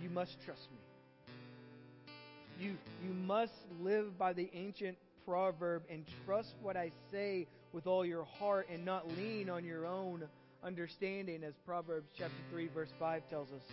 you 0.02 0.10
must 0.10 0.36
trust 0.44 0.68
me. 0.72 2.16
You, 2.60 2.76
you 3.04 3.14
must 3.14 3.54
live 3.82 4.18
by 4.18 4.34
the 4.34 4.50
ancient 4.54 4.98
proverb 5.26 5.84
and 5.90 6.04
trust 6.26 6.54
what 6.62 6.76
I 6.76 6.92
say 7.12 7.48
with 7.74 7.88
all 7.88 8.06
your 8.06 8.24
heart 8.24 8.68
and 8.72 8.84
not 8.84 9.08
lean 9.18 9.50
on 9.50 9.64
your 9.64 9.86
own 9.86 10.24
understanding, 10.64 11.44
as 11.44 11.54
Proverbs 11.66 12.10
chapter 12.18 12.34
3, 12.52 12.68
verse 12.74 12.90
5 13.00 13.24
tells 13.30 13.52
us. 13.52 13.64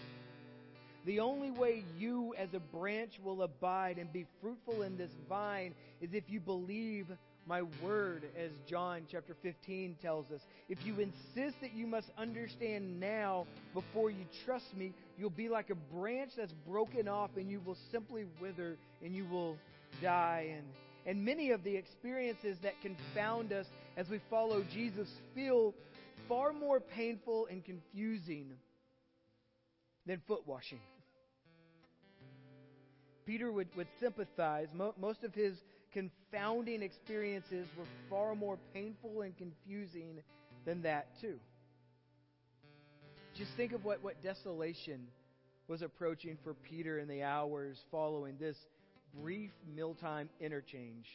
The 1.08 1.20
only 1.20 1.50
way 1.50 1.84
you 1.98 2.34
as 2.36 2.52
a 2.52 2.60
branch 2.60 3.12
will 3.24 3.40
abide 3.40 3.96
and 3.96 4.12
be 4.12 4.26
fruitful 4.42 4.82
in 4.82 4.98
this 4.98 5.10
vine 5.26 5.74
is 6.02 6.10
if 6.12 6.24
you 6.28 6.38
believe 6.38 7.06
my 7.46 7.62
word, 7.82 8.24
as 8.38 8.50
John 8.68 9.04
chapter 9.10 9.34
15 9.40 9.96
tells 10.02 10.30
us. 10.30 10.42
If 10.68 10.84
you 10.84 11.00
insist 11.00 11.62
that 11.62 11.72
you 11.72 11.86
must 11.86 12.08
understand 12.18 13.00
now 13.00 13.46
before 13.72 14.10
you 14.10 14.26
trust 14.44 14.76
me, 14.76 14.92
you'll 15.18 15.30
be 15.30 15.48
like 15.48 15.70
a 15.70 15.74
branch 15.96 16.32
that's 16.36 16.52
broken 16.68 17.08
off 17.08 17.30
and 17.38 17.50
you 17.50 17.62
will 17.64 17.78
simply 17.90 18.26
wither 18.38 18.76
and 19.02 19.16
you 19.16 19.24
will 19.24 19.56
die. 20.02 20.56
And, 20.58 20.66
and 21.06 21.24
many 21.24 21.52
of 21.52 21.64
the 21.64 21.74
experiences 21.74 22.58
that 22.62 22.74
confound 22.82 23.54
us 23.54 23.64
as 23.96 24.10
we 24.10 24.20
follow 24.28 24.62
Jesus 24.74 25.08
feel 25.34 25.72
far 26.28 26.52
more 26.52 26.80
painful 26.80 27.46
and 27.50 27.64
confusing 27.64 28.50
than 30.04 30.20
foot 30.28 30.46
washing. 30.46 30.80
Peter 33.28 33.52
would, 33.52 33.68
would 33.76 33.86
sympathize. 34.00 34.68
Mo- 34.74 34.94
most 34.98 35.22
of 35.22 35.34
his 35.34 35.52
confounding 35.92 36.82
experiences 36.82 37.66
were 37.76 37.84
far 38.08 38.34
more 38.34 38.58
painful 38.72 39.20
and 39.20 39.36
confusing 39.36 40.16
than 40.64 40.80
that, 40.80 41.06
too. 41.20 41.34
Just 43.36 43.50
think 43.54 43.72
of 43.72 43.84
what, 43.84 44.02
what 44.02 44.22
desolation 44.22 45.06
was 45.68 45.82
approaching 45.82 46.38
for 46.42 46.54
Peter 46.70 46.98
in 46.98 47.06
the 47.06 47.22
hours 47.22 47.76
following 47.90 48.36
this 48.40 48.56
brief 49.22 49.50
mealtime 49.76 50.30
interchange. 50.40 51.06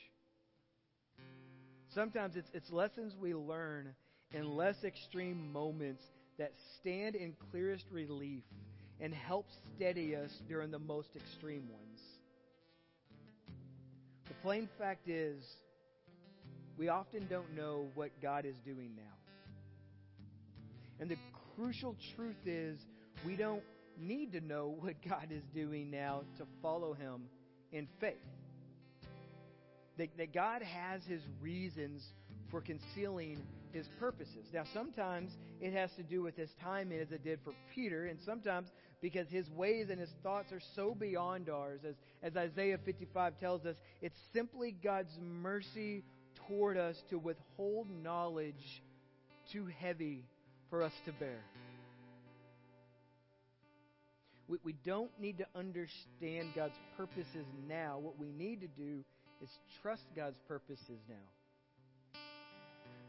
Sometimes 1.95 2.35
it's, 2.35 2.49
it's 2.53 2.71
lessons 2.71 3.15
we 3.19 3.33
learn 3.33 3.95
in 4.33 4.55
less 4.55 4.83
extreme 4.83 5.51
moments 5.51 6.03
that 6.37 6.51
stand 6.79 7.15
in 7.15 7.33
clearest 7.51 7.85
relief 7.91 8.43
and 9.01 9.13
help 9.13 9.47
steady 9.75 10.15
us 10.15 10.31
during 10.47 10.71
the 10.71 10.79
most 10.79 11.09
extreme 11.15 11.67
ones. 11.69 11.92
Plain 14.43 14.67
fact 14.77 15.07
is, 15.07 15.41
we 16.77 16.89
often 16.89 17.25
don't 17.29 17.55
know 17.55 17.87
what 17.95 18.11
God 18.21 18.45
is 18.45 18.57
doing 18.65 18.91
now. 18.93 19.13
And 20.99 21.09
the 21.09 21.15
crucial 21.55 21.95
truth 22.17 22.45
is, 22.45 22.77
we 23.25 23.37
don't 23.37 23.63
need 23.97 24.33
to 24.33 24.41
know 24.41 24.75
what 24.81 24.95
God 25.07 25.29
is 25.31 25.43
doing 25.55 25.89
now 25.89 26.23
to 26.37 26.45
follow 26.61 26.93
Him 26.93 27.23
in 27.71 27.87
faith. 28.01 28.17
That, 29.97 30.09
that 30.17 30.33
God 30.33 30.61
has 30.61 31.05
His 31.05 31.21
reasons 31.41 32.03
for 32.51 32.59
concealing 32.59 33.41
His 33.71 33.87
purposes. 33.97 34.47
Now, 34.53 34.65
sometimes 34.73 35.31
it 35.61 35.71
has 35.71 35.89
to 35.95 36.03
do 36.03 36.21
with 36.21 36.35
His 36.35 36.49
timing, 36.61 36.99
as 36.99 37.13
it 37.13 37.23
did 37.23 37.39
for 37.45 37.53
Peter, 37.73 38.07
and 38.07 38.19
sometimes 38.25 38.67
because 39.03 39.27
his 39.27 39.49
ways 39.49 39.87
and 39.91 39.99
his 39.99 40.09
thoughts 40.23 40.53
are 40.53 40.61
so 40.77 40.95
beyond 40.95 41.49
ours. 41.49 41.81
As, 41.85 41.95
as 42.23 42.37
Isaiah 42.37 42.79
55 42.85 43.37
tells 43.37 43.65
us, 43.65 43.75
it's 44.01 44.15
simply 44.33 44.73
God's 44.81 45.11
mercy 45.21 46.05
toward 46.47 46.77
us 46.77 46.95
to 47.09 47.19
withhold 47.19 47.87
knowledge 48.01 48.81
too 49.51 49.67
heavy 49.77 50.23
for 50.69 50.81
us 50.81 50.93
to 51.05 51.11
bear. 51.11 51.41
We, 54.47 54.57
we 54.63 54.75
don't 54.85 55.11
need 55.19 55.37
to 55.39 55.47
understand 55.53 56.53
God's 56.55 56.79
purposes 56.95 57.45
now. 57.67 57.99
What 57.99 58.17
we 58.17 58.31
need 58.31 58.61
to 58.61 58.67
do 58.67 59.03
is 59.41 59.49
trust 59.81 60.03
God's 60.15 60.39
purposes 60.47 61.01
now. 61.09 62.21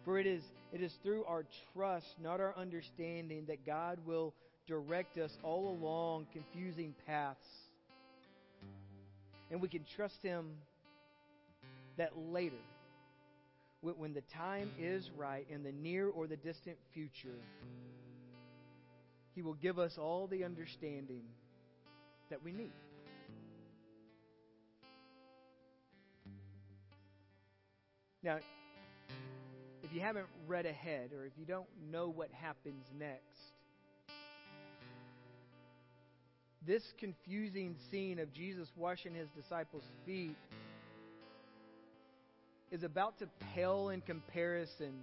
For 0.04 0.18
it 0.18 0.26
is, 0.26 0.42
it 0.72 0.82
is 0.82 0.92
through 1.04 1.24
our 1.26 1.46
trust, 1.72 2.06
not 2.20 2.40
our 2.40 2.54
understanding, 2.58 3.44
that 3.46 3.64
God 3.64 4.00
will 4.04 4.34
direct 4.66 5.18
us 5.18 5.30
all 5.42 5.68
along 5.68 6.26
confusing 6.32 6.94
paths. 7.06 7.46
And 9.50 9.60
we 9.60 9.68
can 9.68 9.84
trust 9.96 10.22
Him 10.22 10.52
that 11.96 12.12
later, 12.16 12.56
when 13.80 14.14
the 14.14 14.22
time 14.22 14.70
is 14.78 15.10
right 15.16 15.46
in 15.50 15.62
the 15.62 15.72
near 15.72 16.08
or 16.08 16.26
the 16.26 16.36
distant 16.36 16.76
future, 16.92 17.38
He 19.34 19.42
will 19.42 19.54
give 19.54 19.78
us 19.78 19.98
all 19.98 20.26
the 20.26 20.44
understanding 20.44 21.24
that 22.30 22.42
we 22.42 22.52
need. 22.52 22.72
Now, 28.22 28.38
if 29.82 29.92
you 29.92 30.00
haven't 30.00 30.26
read 30.48 30.64
ahead 30.64 31.12
or 31.12 31.26
if 31.26 31.32
you 31.38 31.44
don't 31.44 31.68
know 31.92 32.08
what 32.08 32.30
happens 32.32 32.86
next, 32.98 33.53
this 36.66 36.82
confusing 36.98 37.76
scene 37.90 38.18
of 38.18 38.32
Jesus 38.32 38.68
washing 38.76 39.14
his 39.14 39.28
disciples' 39.36 39.84
feet 40.06 40.36
is 42.70 42.82
about 42.82 43.18
to 43.18 43.28
pale 43.54 43.90
in 43.90 44.00
comparison 44.00 44.94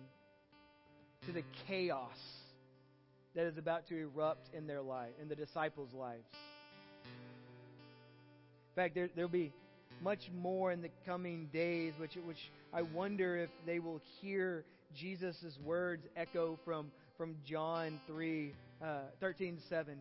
to 1.25 1.31
the 1.31 1.43
chaos 1.67 2.17
that 3.35 3.45
is 3.45 3.57
about 3.57 3.87
to 3.87 3.95
erupt 3.95 4.49
in 4.53 4.67
their 4.67 4.81
life, 4.81 5.11
in 5.21 5.29
the 5.29 5.35
disciples' 5.35 5.93
lives. 5.93 6.25
In 7.05 8.75
fact, 8.75 8.95
there, 8.95 9.09
there'll 9.15 9.29
be 9.29 9.53
much 10.01 10.29
more 10.33 10.71
in 10.71 10.81
the 10.81 10.89
coming 11.05 11.47
days, 11.53 11.93
which, 11.97 12.17
which 12.25 12.49
I 12.73 12.81
wonder 12.81 13.37
if 13.37 13.49
they 13.65 13.79
will 13.79 14.01
hear 14.19 14.65
Jesus' 14.95 15.57
words 15.63 16.05
echo 16.17 16.57
from, 16.65 16.91
from 17.17 17.35
John 17.45 17.99
3, 18.07 18.53
uh, 18.83 19.01
13, 19.19 19.59
7. 19.69 19.97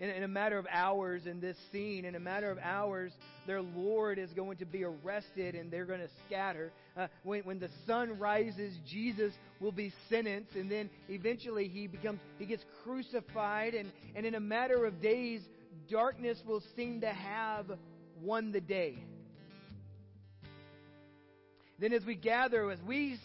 In, 0.00 0.08
in 0.08 0.22
a 0.22 0.28
matter 0.28 0.58
of 0.58 0.66
hours 0.70 1.26
in 1.26 1.40
this 1.40 1.58
scene, 1.70 2.06
in 2.06 2.14
a 2.14 2.20
matter 2.20 2.50
of 2.50 2.58
hours, 2.58 3.12
their 3.46 3.60
Lord 3.60 4.18
is 4.18 4.32
going 4.32 4.56
to 4.56 4.64
be 4.64 4.82
arrested 4.82 5.54
and 5.54 5.70
they're 5.70 5.84
going 5.84 6.00
to 6.00 6.08
scatter. 6.26 6.72
Uh, 6.96 7.08
when, 7.22 7.42
when 7.42 7.58
the 7.58 7.68
sun 7.86 8.18
rises, 8.18 8.74
Jesus 8.88 9.34
will 9.60 9.72
be 9.72 9.92
sentenced, 10.08 10.54
and 10.54 10.70
then 10.70 10.88
eventually 11.10 11.68
he 11.68 11.86
becomes 11.86 12.18
he 12.38 12.46
gets 12.46 12.64
crucified, 12.82 13.74
and, 13.74 13.92
and 14.16 14.24
in 14.24 14.34
a 14.34 14.40
matter 14.40 14.86
of 14.86 15.02
days, 15.02 15.42
darkness 15.90 16.38
will 16.46 16.62
seem 16.76 17.02
to 17.02 17.10
have 17.10 17.66
won 18.22 18.52
the 18.52 18.60
day. 18.60 19.04
Then, 21.78 21.92
as 21.92 22.04
we 22.04 22.14
gather, 22.14 22.70
as 22.70 22.80
we 22.82 23.18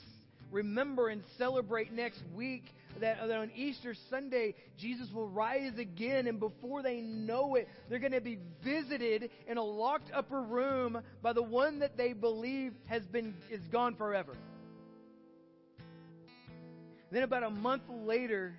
remember 0.51 1.09
and 1.09 1.23
celebrate 1.37 1.91
next 1.91 2.21
week, 2.33 2.63
that, 3.01 3.27
that 3.27 3.37
on 3.37 3.51
Easter 3.55 3.95
Sunday, 4.09 4.55
Jesus 4.77 5.11
will 5.11 5.27
rise 5.27 5.77
again, 5.77 6.27
and 6.27 6.39
before 6.39 6.81
they 6.81 7.01
know 7.01 7.55
it, 7.55 7.67
they're 7.89 7.99
going 7.99 8.11
to 8.11 8.21
be 8.21 8.37
visited 8.63 9.29
in 9.47 9.57
a 9.57 9.63
locked 9.63 10.11
upper 10.13 10.41
room 10.41 11.01
by 11.21 11.33
the 11.33 11.43
one 11.43 11.79
that 11.79 11.97
they 11.97 12.13
believe 12.13 12.73
has 12.85 13.03
been 13.03 13.35
is 13.49 13.61
gone 13.71 13.95
forever. 13.95 14.33
Then, 17.11 17.23
about 17.23 17.43
a 17.43 17.49
month 17.49 17.83
later, 17.89 18.55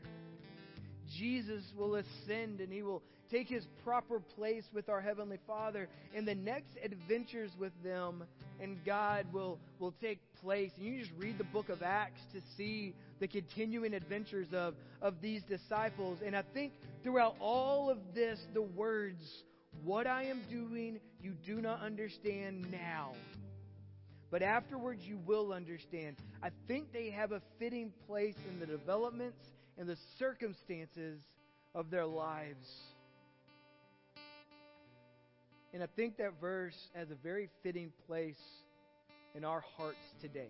Jesus 1.16 1.62
will 1.76 1.96
ascend 1.96 2.60
and 2.60 2.72
he 2.72 2.82
will 2.82 3.02
take 3.30 3.48
his 3.48 3.66
proper 3.84 4.20
place 4.20 4.64
with 4.72 4.88
our 4.88 5.00
Heavenly 5.00 5.38
Father. 5.46 5.88
And 6.14 6.26
the 6.26 6.34
next 6.34 6.76
adventures 6.82 7.50
with 7.58 7.72
them 7.82 8.24
and 8.60 8.82
God 8.84 9.26
will, 9.32 9.58
will 9.78 9.94
take 10.00 10.18
place. 10.42 10.70
And 10.76 10.86
you 10.86 11.00
just 11.00 11.12
read 11.18 11.38
the 11.38 11.44
book 11.44 11.68
of 11.68 11.82
Acts 11.82 12.22
to 12.32 12.40
see 12.56 12.94
the 13.20 13.28
continuing 13.28 13.94
adventures 13.94 14.48
of, 14.52 14.74
of 15.02 15.20
these 15.20 15.42
disciples. 15.42 16.18
And 16.24 16.36
I 16.36 16.42
think 16.54 16.72
throughout 17.02 17.36
all 17.40 17.90
of 17.90 17.98
this, 18.14 18.40
the 18.54 18.62
words, 18.62 19.22
What 19.84 20.06
I 20.06 20.24
am 20.24 20.40
doing, 20.50 21.00
you 21.22 21.32
do 21.44 21.60
not 21.60 21.80
understand 21.80 22.70
now. 22.70 23.12
But 24.30 24.42
afterwards, 24.42 25.02
you 25.04 25.18
will 25.24 25.52
understand. 25.52 26.16
I 26.42 26.50
think 26.66 26.92
they 26.92 27.10
have 27.10 27.32
a 27.32 27.40
fitting 27.58 27.92
place 28.06 28.34
in 28.50 28.58
the 28.58 28.66
developments 28.66 29.38
and 29.78 29.88
the 29.88 29.96
circumstances 30.18 31.20
of 31.74 31.90
their 31.90 32.06
lives. 32.06 32.66
And 35.72 35.82
I 35.82 35.86
think 35.96 36.16
that 36.18 36.40
verse 36.40 36.76
has 36.94 37.10
a 37.10 37.14
very 37.14 37.48
fitting 37.62 37.92
place 38.06 38.40
in 39.34 39.44
our 39.44 39.62
hearts 39.76 39.98
today. 40.20 40.48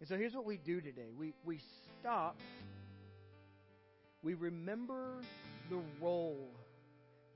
And 0.00 0.08
so 0.08 0.16
here's 0.16 0.34
what 0.34 0.44
we 0.44 0.58
do 0.58 0.80
today 0.80 1.08
we, 1.18 1.32
we 1.44 1.60
stop, 2.00 2.36
we 4.22 4.34
remember 4.34 5.22
the 5.70 5.80
role 6.00 6.50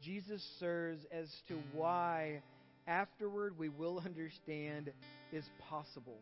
Jesus 0.03 0.42
serves 0.61 1.01
as 1.11 1.29
to 1.49 1.59
why 1.73 2.42
afterward 2.87 3.59
we 3.59 3.68
will 3.68 4.03
understand 4.05 4.90
is 5.33 5.44
possible. 5.68 6.18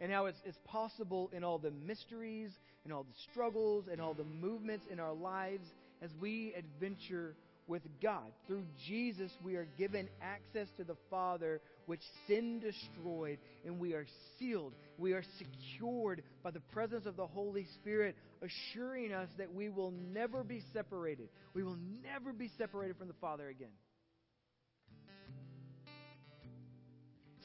And 0.00 0.12
how 0.12 0.26
it's, 0.26 0.40
it's 0.44 0.58
possible 0.64 1.30
in 1.32 1.44
all 1.44 1.58
the 1.58 1.70
mysteries 1.70 2.50
and 2.84 2.92
all 2.92 3.04
the 3.04 3.30
struggles 3.30 3.86
and 3.90 4.00
all 4.00 4.14
the 4.14 4.24
movements 4.24 4.84
in 4.90 5.00
our 5.00 5.14
lives 5.14 5.66
as 6.02 6.10
we 6.20 6.54
adventure 6.56 7.34
with 7.66 7.82
God. 8.02 8.30
Through 8.46 8.64
Jesus, 8.86 9.32
we 9.42 9.56
are 9.56 9.66
given 9.78 10.08
access 10.20 10.68
to 10.76 10.84
the 10.84 10.96
Father, 11.08 11.62
which 11.86 12.02
sin 12.26 12.60
destroyed, 12.60 13.38
and 13.64 13.78
we 13.78 13.94
are 13.94 14.06
sealed. 14.38 14.74
We 14.98 15.12
are 15.12 15.24
secured 15.38 16.22
by 16.42 16.50
the 16.50 16.60
presence 16.60 17.06
of 17.06 17.16
the 17.16 17.26
Holy 17.26 17.66
Spirit, 17.80 18.16
assuring 18.42 19.12
us 19.12 19.28
that 19.38 19.54
we 19.54 19.70
will 19.70 19.92
never 20.12 20.44
be 20.44 20.62
separated. 20.74 21.28
We 21.54 21.62
will 21.62 21.78
never 22.02 22.32
be 22.34 22.50
separated 22.58 22.98
from 22.98 23.08
the 23.08 23.14
Father 23.14 23.48
again. 23.48 23.68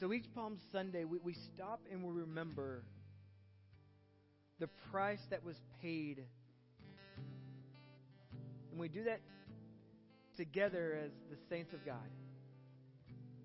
So 0.00 0.12
each 0.12 0.24
Palm 0.34 0.58
Sunday, 0.72 1.04
we, 1.04 1.18
we 1.22 1.34
stop 1.54 1.80
and 1.90 2.02
we 2.02 2.10
remember 2.10 2.82
the 4.60 4.68
price 4.92 5.20
that 5.30 5.44
was 5.44 5.56
paid. 5.82 6.22
And 8.70 8.78
we 8.78 8.88
do 8.88 9.04
that 9.04 9.20
together 10.36 10.98
as 11.04 11.10
the 11.30 11.36
saints 11.48 11.72
of 11.72 11.84
God, 11.84 11.96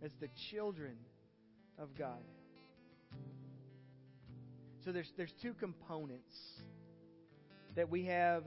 as 0.03 0.11
the 0.19 0.29
children 0.51 0.95
of 1.79 1.89
God. 1.97 2.21
So 4.83 4.91
there's, 4.91 5.11
there's 5.17 5.33
two 5.41 5.53
components 5.53 6.35
that 7.75 7.89
we 7.89 8.05
have 8.05 8.43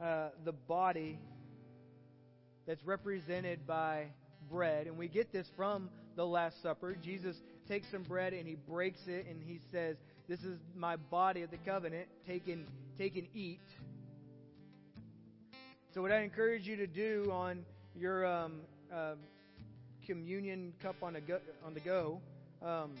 uh, 0.00 0.30
the 0.44 0.52
body 0.52 1.18
that's 2.66 2.82
represented 2.84 3.66
by 3.66 4.06
bread, 4.50 4.86
and 4.86 4.96
we 4.96 5.08
get 5.08 5.32
this 5.32 5.46
from 5.56 5.90
the 6.16 6.24
Last 6.24 6.62
Supper. 6.62 6.96
Jesus 7.02 7.36
takes 7.68 7.90
some 7.90 8.02
bread 8.02 8.32
and 8.32 8.46
he 8.46 8.54
breaks 8.54 9.00
it, 9.06 9.26
and 9.28 9.42
he 9.42 9.60
says, 9.70 9.96
This 10.28 10.44
is 10.44 10.58
my 10.76 10.96
body 10.96 11.42
of 11.42 11.50
the 11.50 11.56
covenant. 11.58 12.06
Take 12.26 12.48
and, 12.48 12.66
take 12.96 13.16
and 13.16 13.26
eat. 13.34 13.60
So, 15.92 16.00
what 16.00 16.12
I 16.12 16.20
encourage 16.20 16.66
you 16.66 16.76
to 16.76 16.86
do 16.86 17.28
on 17.32 17.64
your 17.94 18.24
um, 18.24 18.60
uh, 18.92 19.14
communion 20.06 20.72
cup 20.80 20.96
on, 21.02 21.16
a 21.16 21.20
go, 21.20 21.38
on 21.66 21.74
the 21.74 21.80
go, 21.80 22.20
um, 22.62 22.92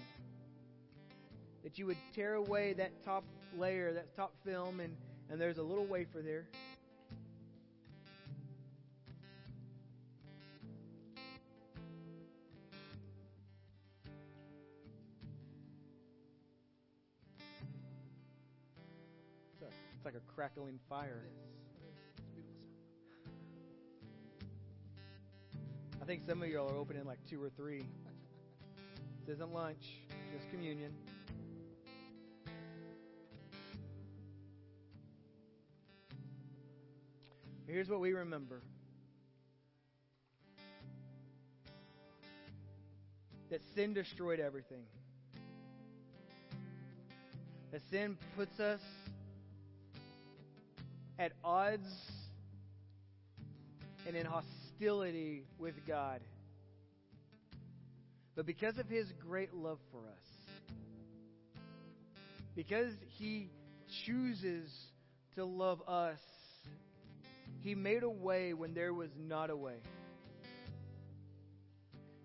that 1.62 1.78
you 1.78 1.86
would 1.86 1.96
tear 2.14 2.34
away 2.34 2.72
that 2.74 2.90
top 3.04 3.24
layer, 3.56 3.92
that 3.92 4.14
top 4.16 4.32
film, 4.44 4.80
and, 4.80 4.94
and 5.30 5.40
there's 5.40 5.58
a 5.58 5.62
little 5.62 5.86
wafer 5.86 6.22
there. 6.22 6.44
Like 20.12 20.22
a 20.22 20.34
crackling 20.34 20.78
fire. 20.88 21.22
I 26.00 26.04
think 26.04 26.22
some 26.26 26.42
of 26.42 26.48
y'all 26.48 26.68
are 26.68 26.76
opening 26.76 27.04
like 27.04 27.18
two 27.28 27.42
or 27.42 27.48
three. 27.50 27.82
This 29.26 29.36
isn't 29.36 29.54
lunch, 29.54 30.00
just 30.32 30.50
communion. 30.50 30.92
Here's 37.66 37.88
what 37.88 38.00
we 38.00 38.12
remember 38.12 38.60
that 43.48 43.62
sin 43.74 43.94
destroyed 43.94 44.40
everything. 44.40 44.84
That 47.70 47.80
sin 47.90 48.18
puts 48.36 48.60
us 48.60 48.80
at 51.22 51.30
odds 51.44 51.86
and 54.08 54.16
in 54.16 54.26
hostility 54.26 55.44
with 55.56 55.74
God. 55.86 56.20
But 58.34 58.44
because 58.44 58.76
of 58.78 58.88
his 58.88 59.06
great 59.24 59.54
love 59.54 59.78
for 59.92 60.00
us, 60.00 61.62
because 62.56 62.92
he 63.18 63.50
chooses 64.04 64.68
to 65.36 65.44
love 65.44 65.80
us, 65.86 66.18
he 67.60 67.76
made 67.76 68.02
a 68.02 68.10
way 68.10 68.52
when 68.52 68.74
there 68.74 68.92
was 68.92 69.10
not 69.16 69.48
a 69.48 69.56
way. 69.56 69.76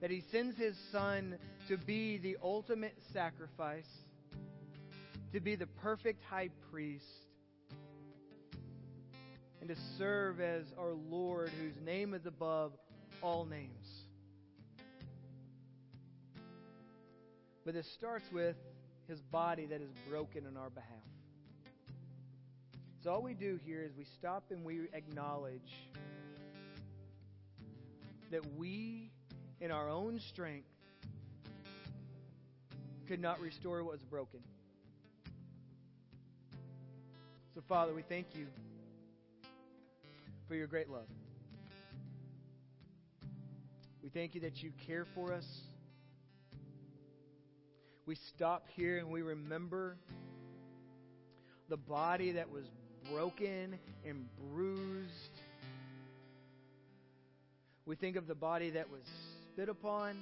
That 0.02 0.10
he 0.10 0.24
sends 0.32 0.58
his 0.58 0.76
son 0.92 1.38
to 1.68 1.78
be 1.78 2.18
the 2.18 2.38
ultimate 2.42 2.96
sacrifice 3.14 3.86
to 5.34 5.40
be 5.40 5.56
the 5.56 5.68
perfect 5.68 6.24
high 6.24 6.50
priest 6.72 7.06
and 9.68 9.76
to 9.76 9.84
serve 9.98 10.40
as 10.40 10.64
our 10.80 10.94
Lord, 11.10 11.50
whose 11.62 11.76
name 11.86 12.14
is 12.14 12.26
above 12.26 12.72
all 13.22 13.46
names. 13.46 14.06
But 17.66 17.74
this 17.74 17.88
starts 17.92 18.26
with 18.32 18.56
his 19.08 19.20
body 19.22 19.66
that 19.66 19.82
is 19.82 19.90
broken 20.10 20.46
on 20.48 20.56
our 20.56 20.70
behalf. 20.70 20.88
So 23.04 23.12
all 23.12 23.22
we 23.22 23.34
do 23.34 23.60
here 23.66 23.84
is 23.84 23.92
we 23.98 24.06
stop 24.06 24.46
and 24.52 24.64
we 24.64 24.88
acknowledge 24.94 25.74
that 28.32 28.46
we, 28.58 29.12
in 29.60 29.72
our 29.72 29.90
own 29.90 30.20
strength, 30.20 30.68
could 33.08 33.20
not 33.20 33.42
restore 33.42 33.84
what 33.84 33.94
was 33.94 34.04
broken. 34.04 34.40
So, 37.54 37.62
Father, 37.68 37.94
we 37.94 38.04
thank 38.04 38.28
you 38.34 38.48
for 40.48 40.56
your 40.56 40.68
great 40.68 40.90
love. 40.90 41.08
We 44.02 44.10
thank 44.10 44.36
you 44.36 44.42
that 44.42 44.64
you 44.64 44.72
care 44.86 45.06
for 45.14 45.34
us. 45.34 45.46
We 48.06 48.16
stop 48.36 48.64
here 48.76 48.98
and 49.00 49.10
we 49.10 49.22
remember 49.22 49.98
the 51.68 51.76
body 51.76 52.34
that 52.34 52.50
was 52.50 52.64
broken 53.12 53.78
and 54.06 54.26
bruised. 54.52 55.12
We 57.86 57.98
think 57.98 58.16
of 58.16 58.28
the 58.28 58.36
body 58.36 58.70
that 58.72 58.90
was 58.90 59.02
spit 59.54 59.68
upon, 59.68 60.16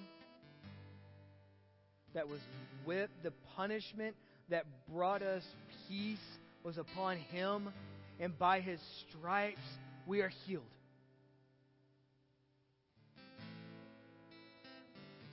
that 2.16 2.28
was 2.28 2.40
whipped, 2.86 3.22
the 3.22 3.34
punishment 3.56 4.16
that 4.50 4.66
brought 4.92 5.22
us 5.22 5.44
peace 5.88 6.18
was 6.64 6.80
upon 6.80 7.18
him, 7.18 7.70
and 8.20 8.38
by 8.40 8.62
his 8.62 8.80
stripes 9.08 9.60
we 10.08 10.22
are 10.22 10.32
healed. 10.46 10.64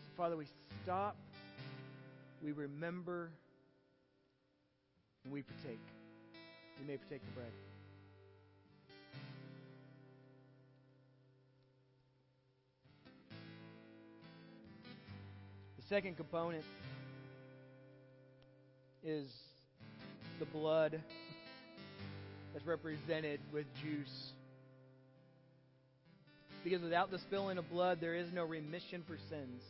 So, 0.04 0.10
Father, 0.16 0.36
we 0.36 0.46
stop, 0.82 1.16
we 2.42 2.52
remember, 2.52 3.30
and 5.24 5.32
we 5.32 5.42
partake. 5.42 5.78
You 6.80 6.86
may 6.86 6.96
partake 6.96 7.20
the 7.26 7.40
bread. 7.40 7.52
The 15.76 15.82
second 15.88 16.16
component 16.16 16.64
is 19.04 19.30
the 20.38 20.46
blood 20.46 20.98
that's 22.52 22.66
represented 22.66 23.40
with 23.52 23.66
juice. 23.82 24.32
Because 26.64 26.82
without 26.82 27.10
the 27.10 27.18
spilling 27.18 27.58
of 27.58 27.68
blood, 27.70 27.98
there 28.00 28.14
is 28.14 28.28
no 28.32 28.44
remission 28.44 29.02
for 29.06 29.16
sins. 29.28 29.62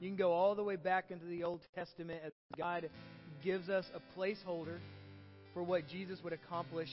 You 0.00 0.08
can 0.08 0.16
go 0.16 0.32
all 0.32 0.54
the 0.54 0.64
way 0.64 0.76
back 0.76 1.10
into 1.10 1.24
the 1.26 1.44
Old 1.44 1.60
Testament 1.74 2.20
as 2.24 2.32
God 2.58 2.90
gives 3.42 3.68
us 3.68 3.84
a 3.94 4.18
placeholder 4.18 4.78
for 5.54 5.62
what 5.62 5.88
Jesus 5.88 6.18
would 6.22 6.32
accomplish. 6.32 6.90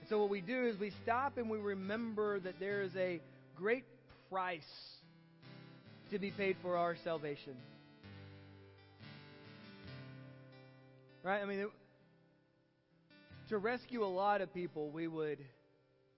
And 0.00 0.08
so, 0.08 0.18
what 0.18 0.30
we 0.30 0.40
do 0.40 0.66
is 0.66 0.78
we 0.80 0.92
stop 1.04 1.36
and 1.38 1.48
we 1.48 1.58
remember 1.58 2.40
that 2.40 2.58
there 2.58 2.82
is 2.82 2.90
a 2.96 3.20
great 3.56 3.84
price 4.28 4.62
to 6.10 6.18
be 6.18 6.30
paid 6.30 6.56
for 6.62 6.76
our 6.76 6.96
salvation. 7.04 7.54
Right? 11.22 11.40
I 11.40 11.44
mean, 11.44 11.66
to 13.52 13.58
rescue 13.58 14.02
a 14.02 14.06
lot 14.06 14.40
of 14.40 14.52
people, 14.54 14.88
we 14.88 15.06
would 15.06 15.36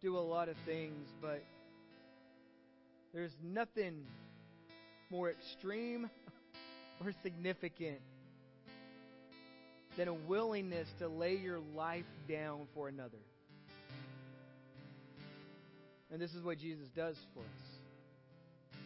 do 0.01 0.16
a 0.16 0.20
lot 0.20 0.49
of 0.49 0.55
things, 0.64 1.09
but 1.20 1.42
there's 3.12 3.33
nothing 3.42 4.05
more 5.11 5.33
extreme 5.33 6.09
or 7.05 7.12
significant 7.25 7.99
than 9.97 10.07
a 10.07 10.14
willingness 10.14 10.87
to 11.01 11.09
lay 11.09 11.35
your 11.35 11.59
life 11.75 12.05
down 12.29 12.68
for 12.73 12.87
another. 12.87 13.18
And 16.12 16.23
this 16.23 16.35
is 16.35 16.42
what 16.44 16.59
Jesus 16.59 16.87
does 16.94 17.16
for 17.35 17.40
us. 17.40 18.79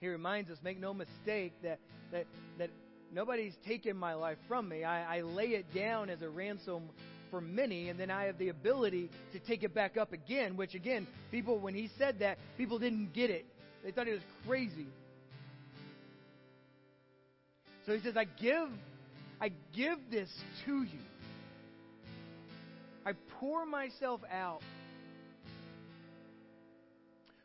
He 0.00 0.08
reminds 0.08 0.50
us, 0.50 0.56
make 0.64 0.80
no 0.80 0.94
mistake, 0.94 1.52
that, 1.62 1.80
that, 2.12 2.24
that 2.56 2.70
nobody's 3.12 3.56
taken 3.66 3.94
my 3.94 4.14
life 4.14 4.38
from 4.48 4.70
me. 4.70 4.84
I, 4.84 5.18
I 5.18 5.20
lay 5.20 5.48
it 5.48 5.74
down 5.74 6.08
as 6.08 6.22
a 6.22 6.30
ransom 6.30 6.84
for 7.30 7.40
many, 7.40 7.88
and 7.88 7.98
then 7.98 8.10
I 8.10 8.24
have 8.24 8.38
the 8.38 8.48
ability 8.48 9.10
to 9.32 9.38
take 9.38 9.62
it 9.62 9.74
back 9.74 9.96
up 9.96 10.12
again, 10.12 10.56
which 10.56 10.74
again, 10.74 11.06
people, 11.30 11.58
when 11.58 11.74
he 11.74 11.90
said 11.98 12.20
that, 12.20 12.38
people 12.56 12.78
didn't 12.78 13.12
get 13.12 13.30
it. 13.30 13.46
They 13.84 13.90
thought 13.90 14.08
it 14.08 14.12
was 14.12 14.22
crazy. 14.46 14.86
So 17.86 17.92
he 17.92 18.00
says, 18.00 18.16
I 18.16 18.24
give, 18.24 18.68
I 19.40 19.52
give 19.74 19.98
this 20.10 20.28
to 20.64 20.82
you. 20.82 20.98
I 23.04 23.12
pour 23.38 23.64
myself 23.64 24.20
out. 24.32 24.62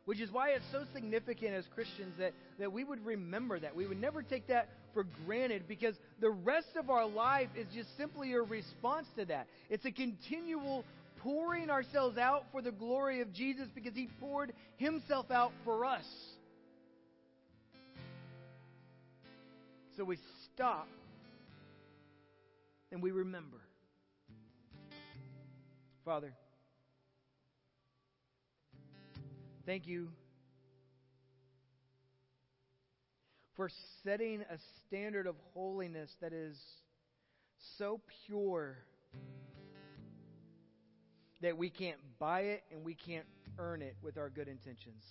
Which 0.05 0.19
is 0.19 0.31
why 0.31 0.49
it's 0.49 0.65
so 0.71 0.83
significant 0.93 1.53
as 1.53 1.63
Christians 1.75 2.15
that, 2.17 2.33
that 2.57 2.73
we 2.73 2.83
would 2.83 3.05
remember 3.05 3.59
that. 3.59 3.75
We 3.75 3.85
would 3.85 4.01
never 4.01 4.23
take 4.23 4.47
that 4.47 4.69
for 4.93 5.05
granted 5.25 5.67
because 5.67 5.95
the 6.19 6.29
rest 6.29 6.75
of 6.77 6.89
our 6.89 7.07
life 7.07 7.49
is 7.55 7.67
just 7.73 7.95
simply 7.97 8.33
a 8.33 8.41
response 8.41 9.07
to 9.17 9.25
that. 9.25 9.47
It's 9.69 9.85
a 9.85 9.91
continual 9.91 10.83
pouring 11.19 11.69
ourselves 11.69 12.17
out 12.17 12.45
for 12.51 12.61
the 12.61 12.71
glory 12.71 13.21
of 13.21 13.33
Jesus 13.33 13.67
because 13.73 13.93
He 13.93 14.07
poured 14.19 14.53
Himself 14.77 15.31
out 15.31 15.51
for 15.63 15.85
us. 15.85 16.05
So 19.97 20.03
we 20.03 20.17
stop 20.53 20.87
and 22.91 23.03
we 23.03 23.11
remember. 23.11 23.57
Father, 26.03 26.33
thank 29.65 29.85
you 29.85 30.09
for 33.61 33.69
setting 34.03 34.41
a 34.41 34.57
standard 34.87 35.27
of 35.27 35.35
holiness 35.53 36.09
that 36.19 36.33
is 36.33 36.57
so 37.77 38.01
pure 38.25 38.75
that 41.43 41.55
we 41.55 41.69
can't 41.69 41.99
buy 42.17 42.39
it 42.39 42.63
and 42.71 42.83
we 42.83 42.95
can't 42.95 43.27
earn 43.59 43.83
it 43.83 43.95
with 44.01 44.17
our 44.17 44.31
good 44.31 44.47
intentions. 44.47 45.03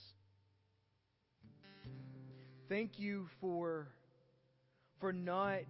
Thank 2.68 2.98
you 2.98 3.28
for 3.40 3.86
for 4.98 5.12
not 5.12 5.60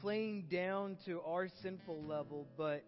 playing 0.00 0.46
down 0.50 0.96
to 1.04 1.20
our 1.20 1.48
sinful 1.62 2.02
level, 2.04 2.46
but 2.56 2.82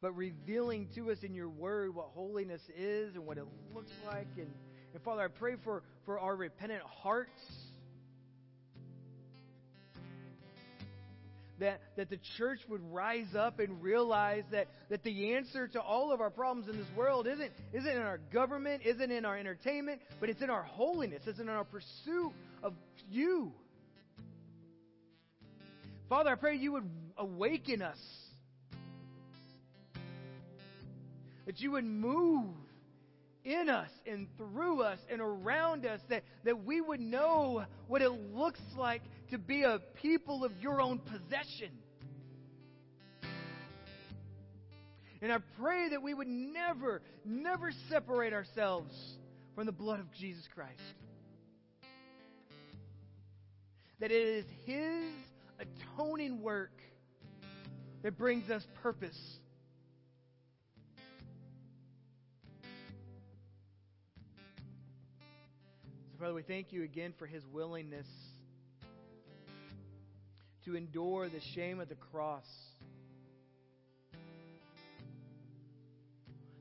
but 0.00 0.10
revealing 0.16 0.88
to 0.96 1.12
us 1.12 1.18
in 1.22 1.36
your 1.36 1.48
word 1.48 1.94
what 1.94 2.06
holiness 2.06 2.62
is 2.76 3.14
and 3.14 3.24
what 3.24 3.38
it 3.38 3.44
looks 3.72 3.92
like 4.04 4.26
and 4.36 4.50
and 4.94 5.02
Father, 5.02 5.22
I 5.22 5.28
pray 5.28 5.54
for, 5.64 5.82
for 6.04 6.18
our 6.18 6.36
repentant 6.36 6.82
hearts. 6.82 7.30
That, 11.60 11.80
that 11.96 12.10
the 12.10 12.18
church 12.38 12.58
would 12.68 12.80
rise 12.92 13.36
up 13.38 13.60
and 13.60 13.80
realize 13.80 14.42
that, 14.50 14.66
that 14.90 15.04
the 15.04 15.34
answer 15.34 15.68
to 15.68 15.80
all 15.80 16.10
of 16.12 16.20
our 16.20 16.30
problems 16.30 16.68
in 16.68 16.76
this 16.76 16.88
world 16.96 17.28
isn't, 17.28 17.52
isn't 17.72 17.88
in 17.88 18.02
our 18.02 18.18
government, 18.32 18.82
isn't 18.84 19.12
in 19.12 19.24
our 19.24 19.38
entertainment, 19.38 20.00
but 20.18 20.28
it's 20.28 20.42
in 20.42 20.50
our 20.50 20.64
holiness, 20.64 21.22
it's 21.24 21.38
in 21.38 21.48
our 21.48 21.62
pursuit 21.62 22.32
of 22.64 22.74
you. 23.08 23.52
Father, 26.08 26.30
I 26.30 26.34
pray 26.34 26.56
you 26.56 26.72
would 26.72 26.90
awaken 27.16 27.80
us. 27.80 27.98
That 31.46 31.60
you 31.60 31.72
would 31.72 31.84
move 31.84 32.54
in 33.44 33.68
us 33.68 33.90
and 34.06 34.28
through 34.36 34.82
us 34.82 34.98
and 35.10 35.20
around 35.20 35.86
us 35.86 36.00
that, 36.08 36.22
that 36.44 36.64
we 36.64 36.80
would 36.80 37.00
know 37.00 37.64
what 37.88 38.02
it 38.02 38.10
looks 38.10 38.60
like 38.76 39.02
to 39.30 39.38
be 39.38 39.62
a 39.62 39.80
people 40.00 40.44
of 40.44 40.52
your 40.60 40.80
own 40.80 40.98
possession. 40.98 41.70
And 45.20 45.32
I 45.32 45.38
pray 45.60 45.88
that 45.90 46.02
we 46.02 46.14
would 46.14 46.26
never, 46.26 47.00
never 47.24 47.70
separate 47.88 48.32
ourselves 48.32 48.92
from 49.54 49.66
the 49.66 49.72
blood 49.72 50.00
of 50.00 50.12
Jesus 50.12 50.44
Christ. 50.52 50.80
That 54.00 54.10
it 54.10 54.26
is 54.26 54.44
His 54.66 55.12
atoning 55.60 56.42
work 56.42 56.72
that 58.02 58.18
brings 58.18 58.50
us 58.50 58.66
purpose 58.82 59.18
Father, 66.22 66.34
we 66.34 66.42
thank 66.42 66.72
you 66.72 66.84
again 66.84 67.12
for 67.18 67.26
his 67.26 67.42
willingness 67.52 68.06
to 70.64 70.76
endure 70.76 71.28
the 71.28 71.40
shame 71.40 71.80
of 71.80 71.88
the 71.88 71.96
cross. 71.96 72.46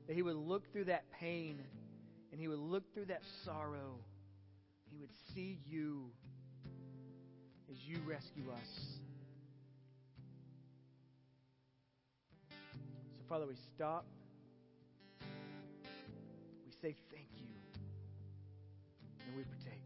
That 0.07 0.15
he 0.15 0.23
would 0.23 0.35
look 0.35 0.63
through 0.73 0.85
that 0.85 1.03
pain 1.11 1.59
and 2.31 2.41
he 2.41 2.47
would 2.47 2.57
look 2.57 2.91
through 2.95 3.05
that 3.05 3.21
sorrow. 3.45 3.99
He 4.89 4.97
would 4.97 5.11
see 5.35 5.59
you 5.67 6.09
as 7.69 7.77
you 7.85 7.99
rescue 8.03 8.49
us. 8.51 8.97
So, 12.49 13.23
Father, 13.29 13.45
we 13.45 13.53
stop. 13.75 14.05
and 19.31 19.37
we 19.37 19.43
partake. 19.43 19.81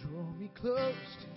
Draw 0.00 0.22
me 0.38 0.50
close 0.54 1.27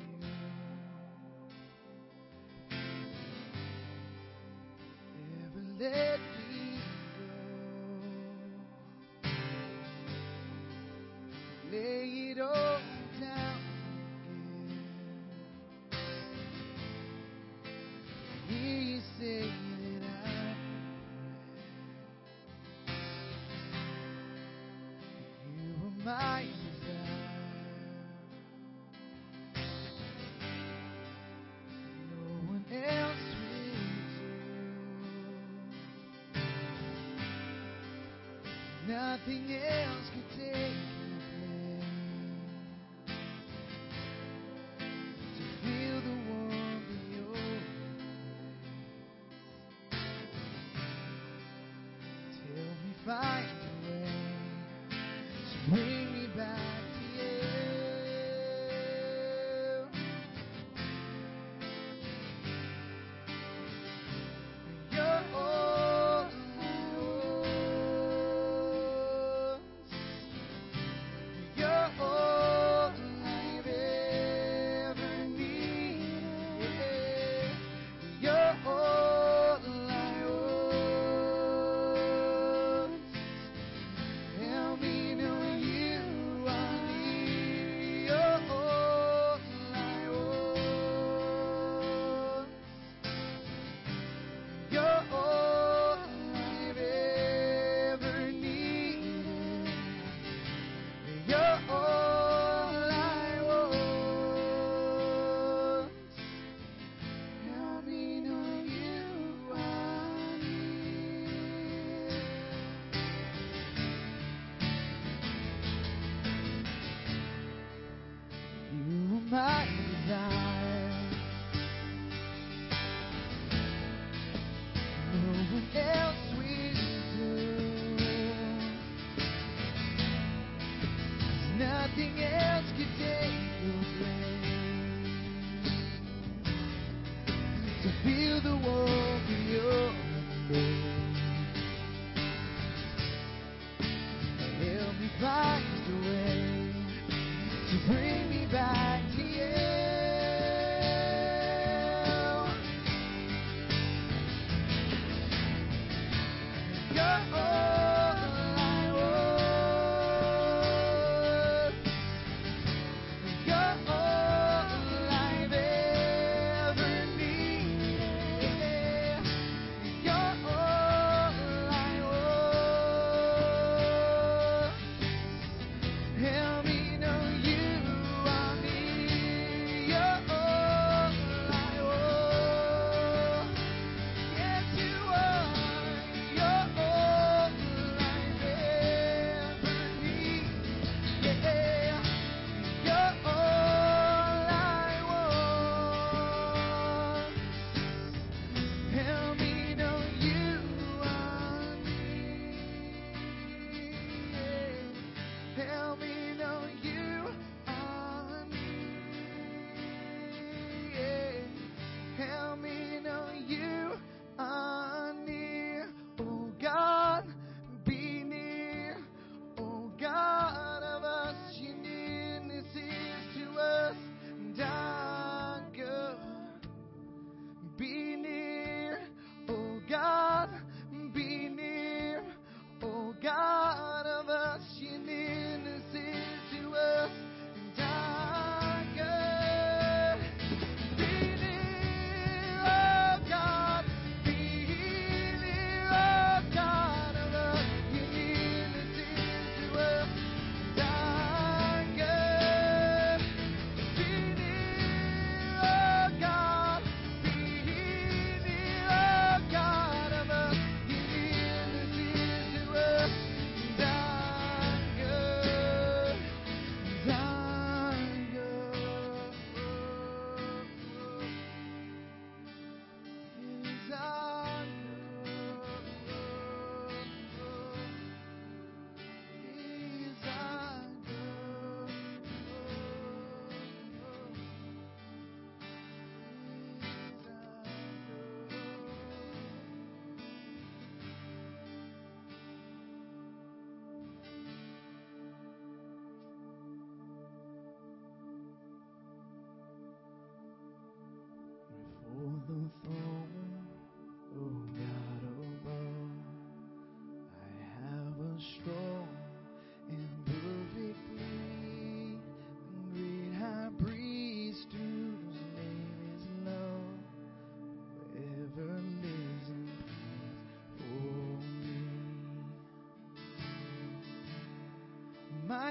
nothing 39.12 39.44
else. 39.68 40.01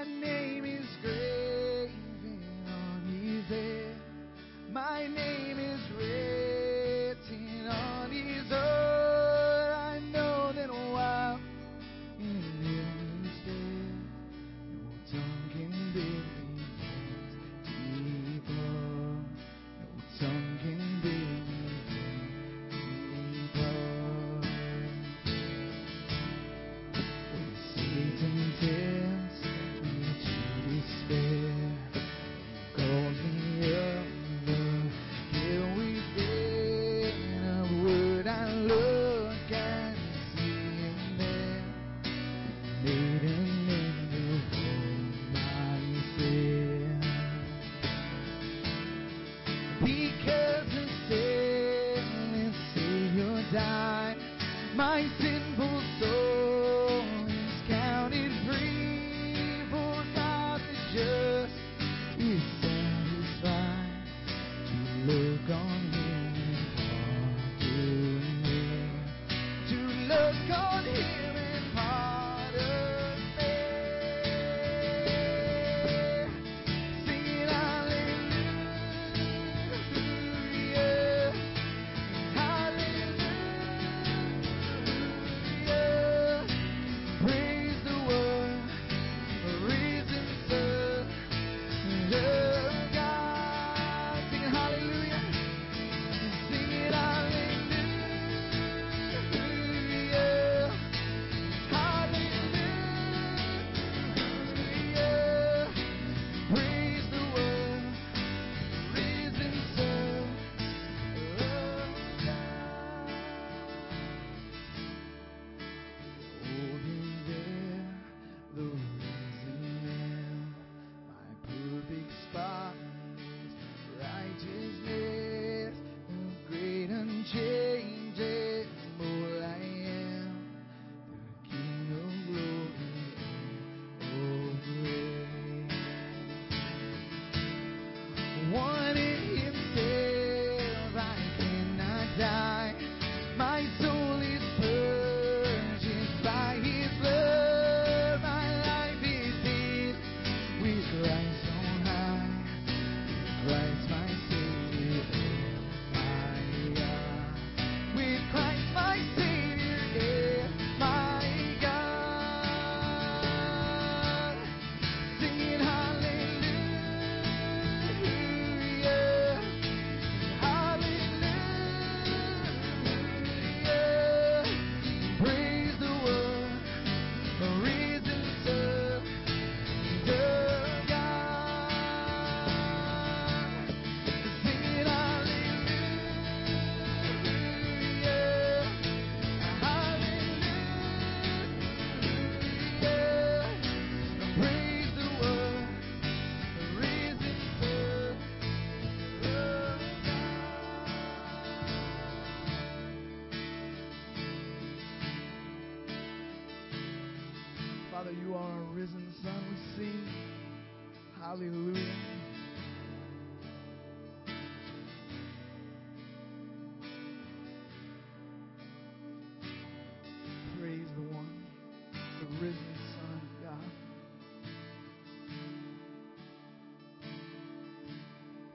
my 0.01 0.07
name. 0.21 0.40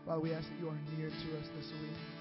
Father, 0.07 0.21
we 0.21 0.33
ask 0.33 0.47
that 0.49 0.61
you 0.61 0.69
are 0.69 0.79
near 0.97 1.09
to 1.09 1.39
us 1.39 1.49
this 1.57 1.73
week. 1.83 2.16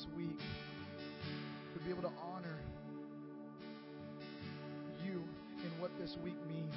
this 0.00 0.06
week 0.16 0.40
to 1.74 1.80
be 1.84 1.90
able 1.90 2.02
to 2.02 2.12
honor 2.22 2.58
you 5.04 5.22
and 5.62 5.72
what 5.78 5.90
this 5.98 6.16
week 6.24 6.36
means. 6.48 6.74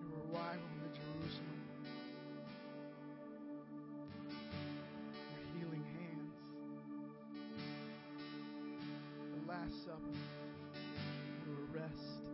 Your 0.00 0.18
arrival 0.32 0.64
into 0.76 0.98
Jerusalem, 0.98 1.60
your 5.34 5.44
healing 5.58 5.84
hands, 5.98 6.32
the 9.34 9.52
Last 9.52 9.84
Supper, 9.84 10.18
your 11.46 11.82
rest. 11.82 12.24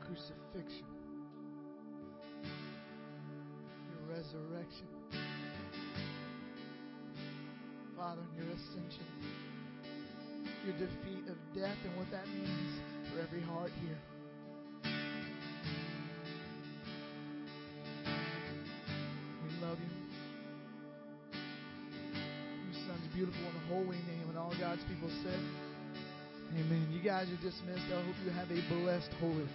Crucifixion. 0.00 0.95
Resurrection. 4.26 4.86
Father, 7.96 8.22
in 8.22 8.44
your 8.44 8.52
ascension, 8.54 9.06
your 10.64 10.74
defeat 10.74 11.28
of 11.30 11.36
death 11.54 11.76
and 11.84 11.96
what 11.96 12.10
that 12.10 12.26
means 12.28 12.80
for 13.12 13.20
every 13.20 13.40
heart 13.42 13.70
here. 13.82 13.98
We 19.42 19.48
love 19.62 19.78
you. 19.78 19.92
Your 22.66 22.86
son's 22.86 23.14
beautiful 23.14 23.40
in 23.40 23.54
the 23.54 23.74
holy 23.74 24.00
name, 24.06 24.28
and 24.28 24.38
all 24.38 24.54
God's 24.58 24.82
people 24.88 25.10
said, 25.22 25.40
Amen. 26.52 26.88
You 26.92 27.00
guys 27.00 27.28
are 27.28 27.42
dismissed. 27.42 27.86
I 27.92 28.02
hope 28.02 28.14
you 28.24 28.30
have 28.30 28.50
a 28.50 28.60
blessed 28.82 29.12
holy 29.20 29.46